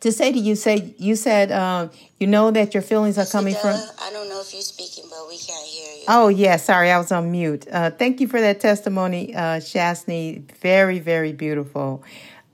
to 0.01 0.13
say 0.13 0.33
to 0.33 0.39
you, 0.39 0.55
say 0.57 0.95
you 0.99 1.17
said 1.17 1.51
um, 1.53 1.91
you 2.19 2.27
know 2.27 2.51
that 2.51 2.75
your 2.75 2.83
feelings 2.83 3.19
are 3.19 3.27
coming 3.27 3.55
from. 3.55 3.75
I 4.01 4.11
don't 4.13 4.29
know 4.29 4.41
if 4.41 4.53
you're 4.53 4.63
speaking, 4.63 5.05
but 5.11 5.27
we 5.29 5.39
can't 5.39 5.67
hear 5.67 5.93
you. 5.95 6.05
Oh 6.09 6.29
yeah, 6.29 6.57
sorry, 6.57 6.91
I 6.91 6.99
was 6.99 7.13
on 7.13 7.31
mute. 7.31 7.67
Uh, 7.71 7.91
thank 7.91 8.21
you 8.21 8.29
for 8.29 8.41
that 8.41 8.61
testimony, 8.61 9.35
uh, 9.35 9.59
Shasni. 9.59 10.51
Very, 10.61 10.99
very 10.99 11.33
beautiful. 11.33 12.03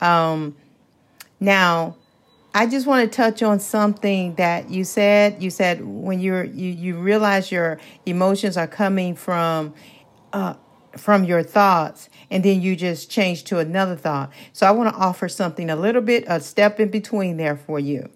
Um, 0.01 0.57
now, 1.41 1.97
I 2.55 2.67
just 2.67 2.87
want 2.87 3.11
to 3.11 3.17
touch 3.17 3.43
on 3.43 3.61
something 3.61 4.35
that 4.37 4.71
you 4.71 4.85
said. 4.85 5.43
You 5.43 5.51
said 5.51 5.85
when 5.85 6.21
you're 6.21 6.45
you 6.45 6.71
you 6.71 6.97
realize 6.97 7.51
your 7.51 7.81
emotions 8.07 8.57
are 8.57 8.67
coming 8.69 9.15
from 9.15 9.75
uh, 10.33 10.55
from 10.97 11.25
your 11.25 11.43
thoughts, 11.43 12.09
and 12.31 12.45
then 12.45 12.61
you 12.61 12.77
just 12.77 13.11
change 13.11 13.45
to 13.45 13.59
another 13.59 13.97
thought. 13.97 14.33
So 14.53 14.67
I 14.67 14.71
want 14.71 14.95
to 14.95 15.01
offer 15.01 15.29
something 15.29 15.71
a 15.71 15.77
little 15.77 16.03
bit 16.03 16.25
a 16.27 16.41
step 16.41 16.81
in 16.81 16.91
between 16.91 17.37
there 17.37 17.57
for 17.57 17.79
you. 17.79 18.11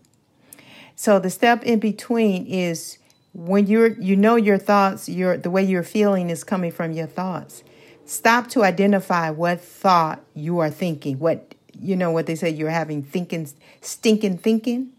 So 0.94 1.18
the 1.18 1.30
step 1.30 1.62
in 1.62 1.78
between 1.78 2.46
is 2.46 2.98
when 3.34 3.66
you're 3.66 3.88
you 3.88 4.16
know 4.16 4.36
your 4.36 4.58
thoughts, 4.58 5.08
your 5.08 5.36
the 5.36 5.50
way 5.50 5.62
you're 5.62 5.82
feeling 5.82 6.30
is 6.30 6.42
coming 6.42 6.72
from 6.72 6.92
your 6.92 7.06
thoughts. 7.06 7.62
Stop 8.06 8.48
to 8.48 8.62
identify 8.62 9.30
what 9.30 9.60
thought 9.60 10.24
you 10.32 10.58
are 10.58 10.70
thinking, 10.70 11.18
what 11.18 11.54
you 11.78 11.96
know 11.96 12.10
what 12.10 12.26
they 12.26 12.34
say, 12.34 12.50
you're 12.50 12.70
having 12.70 13.02
thinking, 13.02 13.48
stinking 13.80 14.38
thinking. 14.38 14.92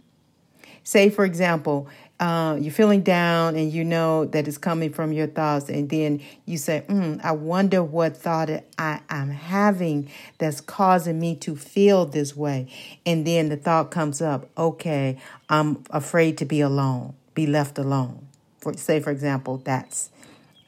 Say, 0.83 1.09
for 1.09 1.25
example, 1.25 1.89
uh, 2.19 2.57
you're 2.59 2.73
feeling 2.73 3.01
down 3.01 3.55
and 3.55 3.71
you 3.71 3.83
know 3.83 4.25
that 4.25 4.47
it's 4.47 4.57
coming 4.57 4.91
from 4.91 5.11
your 5.11 5.27
thoughts, 5.27 5.69
and 5.69 5.89
then 5.89 6.21
you 6.45 6.57
say, 6.57 6.83
mm, 6.87 7.23
I 7.23 7.31
wonder 7.31 7.83
what 7.83 8.17
thought 8.17 8.49
I, 8.77 9.01
I'm 9.09 9.29
having 9.29 10.09
that's 10.39 10.59
causing 10.59 11.19
me 11.19 11.35
to 11.37 11.55
feel 11.55 12.05
this 12.05 12.35
way. 12.35 12.67
And 13.05 13.25
then 13.25 13.49
the 13.49 13.57
thought 13.57 13.91
comes 13.91 14.21
up, 14.21 14.49
okay, 14.57 15.17
I'm 15.49 15.83
afraid 15.91 16.37
to 16.39 16.45
be 16.45 16.61
alone, 16.61 17.13
be 17.35 17.45
left 17.45 17.77
alone. 17.77 18.27
For 18.59 18.73
say, 18.73 18.99
for 18.99 19.11
example, 19.11 19.57
that's 19.57 20.09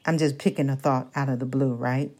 I'm 0.06 0.18
just 0.18 0.38
picking 0.38 0.70
a 0.70 0.76
thought 0.76 1.08
out 1.16 1.28
of 1.28 1.40
the 1.40 1.46
blue, 1.46 1.74
right? 1.74 2.10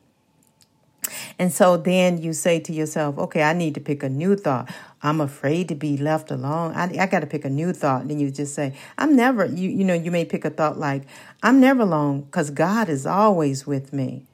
And 1.39 1.53
so 1.53 1.77
then 1.77 2.21
you 2.21 2.33
say 2.33 2.61
to 2.61 2.73
yourself, 2.73 3.19
okay, 3.19 3.43
I 3.43 3.53
need 3.53 3.75
to 3.75 3.81
pick 3.81 4.03
a 4.03 4.09
new 4.09 4.37
thought. 4.37 4.71
I'm 5.03 5.21
afraid 5.21 5.69
to 5.69 5.75
be 5.75 5.97
left 5.97 6.31
alone. 6.31 6.75
I, 6.75 6.85
I 6.99 7.07
got 7.07 7.21
to 7.21 7.27
pick 7.27 7.45
a 7.45 7.51
new 7.51 7.73
thought. 7.73 8.03
And 8.03 8.11
then 8.11 8.21
you 8.21 8.31
just 8.31 8.55
say, 8.55 8.75
I'm 8.99 9.17
never, 9.17 9.47
you, 9.47 9.71
you 9.71 9.85
know, 9.85 9.95
you 9.95 10.11
may 10.11 10.25
pick 10.25 10.45
a 10.45 10.51
thought 10.51 10.79
like, 10.79 11.05
I'm 11.43 11.61
never 11.61 11.83
alone 11.83 12.23
because 12.23 12.51
God 12.51 12.89
is 12.89 13.07
always 13.07 13.67
with 13.67 13.93
me. 13.93 14.27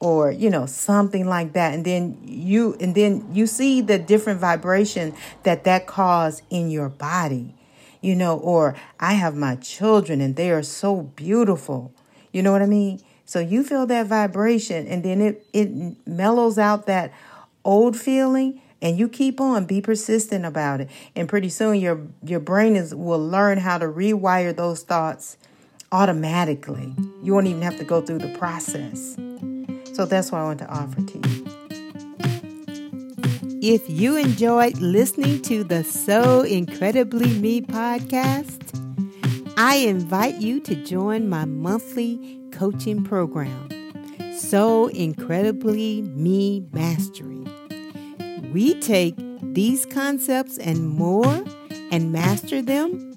Or, 0.00 0.32
you 0.32 0.50
know, 0.50 0.66
something 0.66 1.26
like 1.26 1.52
that. 1.52 1.74
And 1.74 1.84
then 1.84 2.18
you, 2.24 2.76
and 2.80 2.94
then 2.94 3.28
you 3.32 3.46
see 3.46 3.80
the 3.80 3.98
different 3.98 4.40
vibration 4.40 5.14
that 5.44 5.64
that 5.64 5.86
cause 5.86 6.42
in 6.50 6.70
your 6.70 6.88
body, 6.88 7.54
you 8.00 8.16
know, 8.16 8.36
or 8.36 8.74
I 8.98 9.14
have 9.14 9.36
my 9.36 9.54
children 9.56 10.20
and 10.20 10.34
they 10.34 10.50
are 10.50 10.64
so 10.64 11.02
beautiful. 11.02 11.92
You 12.32 12.42
know 12.42 12.50
what 12.50 12.62
I 12.62 12.66
mean? 12.66 13.00
So 13.24 13.40
you 13.40 13.62
feel 13.62 13.86
that 13.86 14.06
vibration 14.06 14.86
and 14.86 15.04
then 15.04 15.20
it, 15.20 15.46
it 15.52 15.96
mellows 16.06 16.58
out 16.58 16.86
that 16.86 17.12
old 17.64 17.96
feeling 17.96 18.60
and 18.80 18.98
you 18.98 19.08
keep 19.08 19.40
on 19.40 19.64
be 19.64 19.80
persistent 19.80 20.44
about 20.44 20.80
it. 20.80 20.90
And 21.14 21.28
pretty 21.28 21.48
soon 21.48 21.76
your 21.76 22.00
your 22.24 22.40
brain 22.40 22.76
is 22.76 22.94
will 22.94 23.24
learn 23.24 23.58
how 23.58 23.78
to 23.78 23.86
rewire 23.86 24.54
those 24.54 24.82
thoughts 24.82 25.38
automatically. 25.92 26.94
You 27.22 27.34
won't 27.34 27.46
even 27.46 27.62
have 27.62 27.78
to 27.78 27.84
go 27.84 28.02
through 28.02 28.18
the 28.18 28.36
process. 28.36 29.16
So 29.94 30.06
that's 30.06 30.32
what 30.32 30.40
i 30.40 30.44
want 30.44 30.58
to 30.58 30.68
offer 30.68 31.00
to 31.02 31.18
you. 31.18 31.46
If 33.62 33.88
you 33.88 34.16
enjoyed 34.16 34.78
listening 34.78 35.42
to 35.42 35.62
the 35.62 35.84
so 35.84 36.40
incredibly 36.42 37.32
me 37.38 37.60
podcast 37.60 38.58
i 39.56 39.76
invite 39.76 40.40
you 40.40 40.58
to 40.60 40.74
join 40.74 41.28
my 41.28 41.44
monthly 41.44 42.41
coaching 42.62 43.02
program 43.02 43.68
so 44.38 44.86
incredibly 44.88 46.02
me 46.02 46.62
mastery 46.72 47.42
we 48.52 48.78
take 48.80 49.16
these 49.54 49.86
concepts 49.86 50.58
and 50.58 50.88
more 50.88 51.44
and 51.90 52.12
master 52.12 52.60
them, 52.62 53.14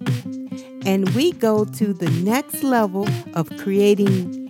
and 0.85 1.09
we 1.09 1.31
go 1.31 1.65
to 1.65 1.93
the 1.93 2.09
next 2.09 2.63
level 2.63 3.07
of 3.33 3.47
creating 3.57 4.49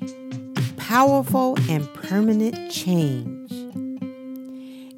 powerful 0.78 1.58
and 1.70 1.92
permanent 1.94 2.72
change. 2.72 3.52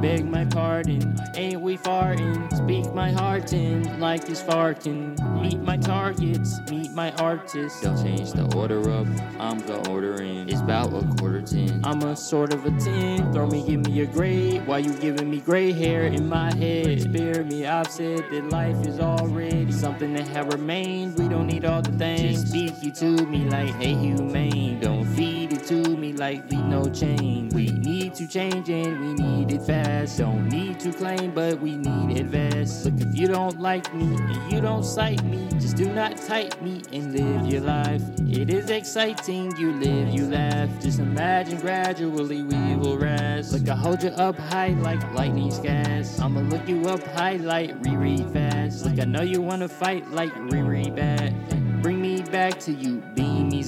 Beg 0.00 0.24
my 0.24 0.44
pardon, 0.46 1.16
ain't 1.36 1.60
we 1.60 1.76
farting? 1.76 2.52
Speak 2.56 2.92
my 2.92 3.12
heart 3.12 3.52
in 3.52 4.00
like 4.00 4.28
it's 4.28 4.42
farting. 4.42 5.16
Meet 5.40 5.60
my 5.60 5.76
targets, 5.76 6.58
meet 6.70 6.90
my 6.92 7.12
artists. 7.12 7.80
Don't 7.80 7.96
change 8.02 8.32
the 8.32 8.52
order 8.56 8.80
up, 8.90 9.06
I'm 9.38 9.60
the 9.60 9.88
order 9.88 10.20
in. 10.22 10.48
It's 10.48 10.60
about 10.60 10.92
a 10.92 11.06
quarter 11.16 11.42
ten. 11.42 11.80
I'm 11.84 12.02
a 12.02 12.16
sort 12.16 12.52
of 12.52 12.66
a 12.66 12.70
10. 12.70 13.32
Throw 13.32 13.46
me, 13.46 13.64
give 13.66 13.86
me 13.86 14.00
a 14.00 14.06
grade. 14.06 14.66
Why 14.66 14.78
you 14.78 14.92
giving 14.94 15.30
me 15.30 15.40
gray 15.40 15.72
hair 15.72 16.06
in 16.06 16.28
my 16.28 16.52
head. 16.54 17.02
Spare 17.02 17.44
me, 17.44 17.66
I've 17.66 17.90
said 17.90 18.24
that 18.30 18.48
life 18.50 18.86
is 18.86 18.98
already 18.98 19.70
something 19.72 20.14
that 20.14 20.26
have 20.28 20.52
remained. 20.52 21.18
We 21.18 21.28
don't 21.28 21.46
need 21.46 21.64
all 21.64 21.82
the 21.82 21.92
things. 21.92 22.42
Just 22.42 22.48
speak 22.48 22.82
you 22.82 22.90
to 22.92 23.26
me 23.26 23.44
like, 23.48 23.74
hey, 23.74 23.94
humane. 23.94 24.80
Don't 24.80 25.04
feed 25.04 25.52
it 25.52 25.64
to 25.66 25.96
me 25.96 26.03
we 26.18 26.56
no 26.62 26.88
chain. 26.90 27.48
We 27.54 27.66
need 27.66 28.14
to 28.14 28.28
change 28.28 28.68
and 28.68 29.00
we 29.00 29.14
need 29.14 29.52
it 29.52 29.62
fast. 29.62 30.18
Don't 30.18 30.48
need 30.48 30.78
to 30.80 30.92
claim, 30.92 31.32
but 31.32 31.60
we 31.60 31.76
need 31.76 32.18
invest. 32.18 32.84
Look, 32.84 33.00
if 33.00 33.16
you 33.16 33.26
don't 33.26 33.60
like 33.60 33.92
me 33.94 34.14
and 34.14 34.52
you 34.52 34.60
don't 34.60 34.84
cite 34.84 35.24
me, 35.24 35.48
just 35.58 35.76
do 35.76 35.86
not 35.92 36.16
type 36.16 36.60
me 36.62 36.82
and 36.92 37.12
live 37.12 37.52
your 37.52 37.62
life. 37.62 38.02
It 38.28 38.50
is 38.50 38.70
exciting, 38.70 39.56
you 39.56 39.72
live, 39.72 40.08
you 40.10 40.26
laugh. 40.26 40.68
Just 40.80 41.00
imagine 41.00 41.58
gradually 41.60 42.42
we 42.42 42.76
will 42.76 42.98
rise. 42.98 43.52
Look, 43.52 43.68
I 43.68 43.74
hold 43.74 44.02
you 44.02 44.10
up 44.10 44.38
high 44.38 44.74
like 44.80 45.02
lightning 45.14 45.52
gas. 45.62 46.20
I'ma 46.20 46.40
look 46.40 46.68
you 46.68 46.82
up 46.88 47.02
high 47.08 47.36
like 47.36 47.74
reread 47.84 48.30
fast. 48.32 48.84
Look, 48.84 49.00
I 49.00 49.04
know 49.04 49.22
you 49.22 49.42
wanna 49.42 49.68
fight 49.68 50.10
like 50.10 50.34
reread 50.50 50.94
bad. 50.94 51.82
Bring 51.82 52.00
me 52.00 52.22
back 52.22 52.58
to 52.60 52.72
you, 52.72 53.02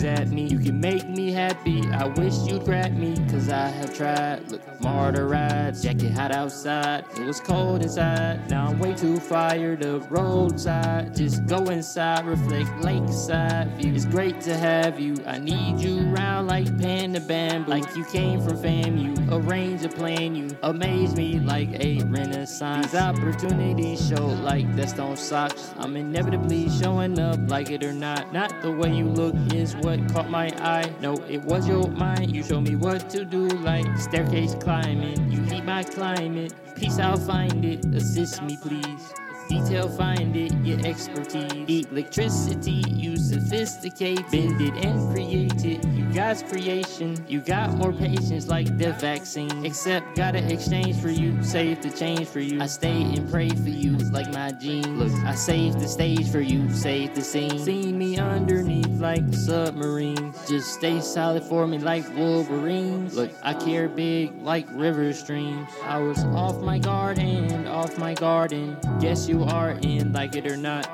at 0.05 0.29
me. 0.29 0.47
You 0.47 0.59
can 0.59 0.81
make 0.81 1.09
me 1.09 1.31
happy. 1.33 1.83
I 1.91 2.07
wish 2.07 2.35
you'd 2.47 2.65
grab 2.65 2.97
me, 2.97 3.15
cause 3.31 3.49
I 3.49 3.69
have 3.69 3.95
tried. 3.95 4.51
Look, 4.51 4.81
martyr 4.81 5.29
rides, 5.29 5.83
jacket 5.83 6.13
hot 6.13 6.33
outside. 6.33 7.05
It 7.19 7.27
was 7.27 7.41
cold 7.41 7.83
inside. 7.83 8.51
Now 8.51 8.69
I'm 8.69 8.79
way 8.79 8.95
too 8.95 9.19
fired 9.19 9.85
up 9.85 10.11
roadside. 10.11 11.15
Just 11.15 11.47
go 11.47 11.65
inside, 11.65 12.25
reflect 12.25 12.71
lakeside 12.81 13.77
view. 13.77 13.95
It's 13.95 14.07
great 14.07 14.41
to 14.43 14.57
have 14.57 14.99
you. 14.99 15.15
I 15.27 15.39
need 15.39 15.79
you 15.81 16.11
around 16.13 16.47
like 16.47 16.67
Panda 16.81 17.21
Bamboo. 17.21 17.71
Like 17.71 17.95
you 17.95 18.05
came 18.07 18.41
from 18.41 18.57
fam, 18.63 18.97
you 18.97 19.15
Arrange 19.29 19.85
a 19.85 19.89
plan, 19.89 20.37
you 20.37 20.57
amaze 20.63 21.17
me 21.17 21.39
like 21.41 21.69
a 21.85 22.01
renaissance. 22.05 22.93
These 22.93 23.01
opportunities 23.01 24.09
show 24.09 24.25
like 24.25 24.75
that 24.77 24.91
stone 24.91 25.17
socks. 25.17 25.75
I'm 25.79 25.97
inevitably 25.97 26.71
showing 26.71 27.19
up 27.19 27.39
like 27.49 27.71
it 27.71 27.85
or 27.85 27.93
not 27.93 28.07
not. 28.07 28.33
Not 28.33 28.63
the 28.63 28.71
way 28.71 28.95
you 28.95 29.05
look 29.05 29.35
is 29.53 29.66
what 29.75 29.99
caught 30.13 30.31
my 30.31 30.49
eye. 30.59 30.93
No, 31.01 31.15
it 31.29 31.43
was 31.43 31.67
your 31.67 31.89
mind. 31.89 32.35
You 32.35 32.43
show 32.43 32.61
me 32.61 32.77
what 32.77 33.11
to 33.11 33.25
do, 33.25 33.49
like 33.49 33.87
staircase 33.99 34.55
climbing. 34.55 35.33
You 35.33 35.43
heat 35.43 35.65
my 35.65 35.83
climate. 35.83 36.55
Peace, 36.77 36.99
I'll 36.99 37.17
find 37.17 37.65
it. 37.65 37.85
Assist 37.87 38.43
me, 38.43 38.57
please. 38.63 39.26
Detail 39.49 39.89
find 39.89 40.35
it, 40.37 40.53
your 40.65 40.85
expertise. 40.85 41.87
Electricity, 41.87 42.83
you 42.89 43.17
sophisticate, 43.17 44.29
bend 44.31 44.61
it 44.61 44.75
and 44.85 45.13
create 45.13 45.65
it. 45.65 45.87
You 45.87 46.13
God's 46.13 46.43
creation, 46.43 47.17
you 47.29 47.41
got 47.41 47.75
more 47.75 47.93
patience 47.93 48.49
like 48.49 48.79
the 48.79 48.93
vaccine. 48.95 49.65
Except 49.65 50.17
gotta 50.17 50.43
exchange 50.53 51.01
for 51.01 51.11
you, 51.11 51.43
save 51.43 51.83
the 51.83 51.91
change 51.91 52.27
for 52.27 52.41
you. 52.41 52.61
I 52.61 52.67
stay 52.67 53.03
and 53.03 53.31
pray 53.31 53.51
for 53.51 53.69
you 53.69 53.97
like 54.11 54.33
my 54.33 54.53
genes. 54.53 54.87
Look, 54.87 55.13
I 55.25 55.35
save 55.35 55.75
the 55.75 55.87
stage 55.87 56.31
for 56.31 56.41
you, 56.41 56.73
save 56.73 57.15
the 57.15 57.23
scene. 57.23 57.59
See 57.59 57.93
me 57.93 58.19
underneath 58.19 58.99
like 58.99 59.23
a 59.23 59.37
submarine. 59.37 60.35
Just 60.49 60.75
stay 60.75 61.01
solid 61.01 61.43
for 61.45 61.67
me 61.67 61.79
like 61.79 62.05
Wolverines. 62.17 63.15
Look, 63.15 63.31
I 63.43 63.55
care 63.55 63.89
big 63.89 64.35
like 64.43 64.67
river 64.71 65.13
streams. 65.13 65.69
I 65.85 65.99
was 65.99 66.25
off 66.25 66.57
my 66.63 66.79
guard 66.79 67.19
and 67.19 67.69
off 67.69 67.99
my 67.99 68.15
garden. 68.15 68.77
Guess 69.01 69.29
you 69.29 69.36
you 69.37 69.45
are 69.45 69.73
in, 69.83 70.13
like 70.13 70.35
it 70.35 70.47
or 70.47 70.57
not. 70.57 70.89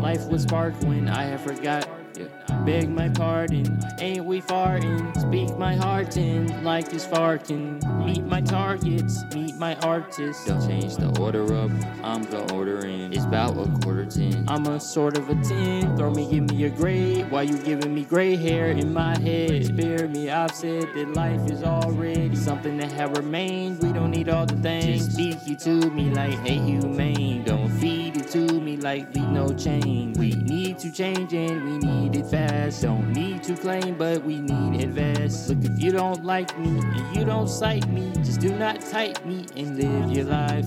Life 0.00 0.26
was 0.28 0.42
spark 0.42 0.74
when 0.82 1.08
I 1.08 1.24
have 1.24 1.42
forgot. 1.42 1.97
Yeah. 2.18 2.64
Beg 2.64 2.90
my 2.90 3.08
pardon, 3.08 3.78
ain't 4.00 4.24
we 4.24 4.40
farting? 4.40 5.16
Speak 5.20 5.56
my 5.56 5.76
heart 5.76 6.16
in 6.16 6.64
like 6.64 6.92
it's 6.92 7.06
farting. 7.06 7.80
Meet 8.04 8.24
my 8.24 8.40
targets, 8.40 9.24
meet 9.34 9.54
my 9.56 9.76
artists. 9.76 10.44
Don't 10.44 10.66
change 10.66 10.96
the 10.96 11.16
order 11.20 11.44
up, 11.54 11.70
I'm 12.02 12.24
the 12.24 12.52
order 12.52 12.84
in. 12.84 13.12
It's 13.12 13.24
about 13.24 13.56
a 13.56 13.70
quarter 13.80 14.04
ten. 14.04 14.44
I'm 14.48 14.66
a 14.66 14.80
sort 14.80 15.16
of 15.16 15.30
a 15.30 15.34
10. 15.34 15.96
Throw 15.96 16.10
me, 16.10 16.28
give 16.30 16.50
me 16.50 16.64
a 16.64 16.70
grade. 16.70 17.30
Why 17.30 17.42
you 17.42 17.56
giving 17.58 17.94
me 17.94 18.04
gray 18.04 18.34
hair 18.36 18.70
in 18.70 18.92
my 18.92 19.16
head? 19.18 19.66
Spare 19.66 20.08
me, 20.08 20.30
I've 20.30 20.54
said 20.54 20.88
that 20.94 21.14
life 21.14 21.50
is 21.50 21.62
already 21.62 22.34
something 22.34 22.76
that 22.78 22.90
have 22.92 23.16
remained. 23.16 23.80
We 23.82 23.92
don't 23.92 24.10
need 24.10 24.28
all 24.28 24.46
the 24.46 24.56
things. 24.56 25.06
Just 25.06 25.12
Speak 25.12 25.38
you 25.46 25.56
to 25.56 25.90
me 25.90 26.10
like, 26.10 26.38
hey, 26.40 26.58
humane. 26.58 27.44
Don't 27.44 27.68
feed 27.78 28.16
it 28.16 28.28
to 28.28 28.60
me 28.60 28.67
like, 28.80 29.14
leave 29.14 29.28
no 29.28 29.52
chain. 29.52 30.12
We 30.18 30.30
need 30.32 30.78
to 30.80 30.92
change 30.92 31.32
and 31.32 31.64
we 31.64 31.78
need 31.78 32.16
it 32.16 32.26
fast. 32.26 32.82
Don't 32.82 33.12
need 33.12 33.42
to 33.44 33.54
claim, 33.54 33.96
but 33.96 34.24
we 34.24 34.40
need 34.40 34.82
it 34.82 34.94
fast. 34.94 35.48
Look, 35.48 35.64
if 35.64 35.80
you 35.80 35.92
don't 35.92 36.24
like 36.24 36.58
me 36.58 36.78
and 36.80 37.16
you 37.16 37.24
don't 37.24 37.48
cite 37.48 37.88
me, 37.88 38.12
just 38.16 38.40
do 38.40 38.50
not 38.50 38.80
type 38.80 39.24
me 39.24 39.46
and 39.56 39.76
live 39.76 40.10
your 40.10 40.24
life. 40.26 40.66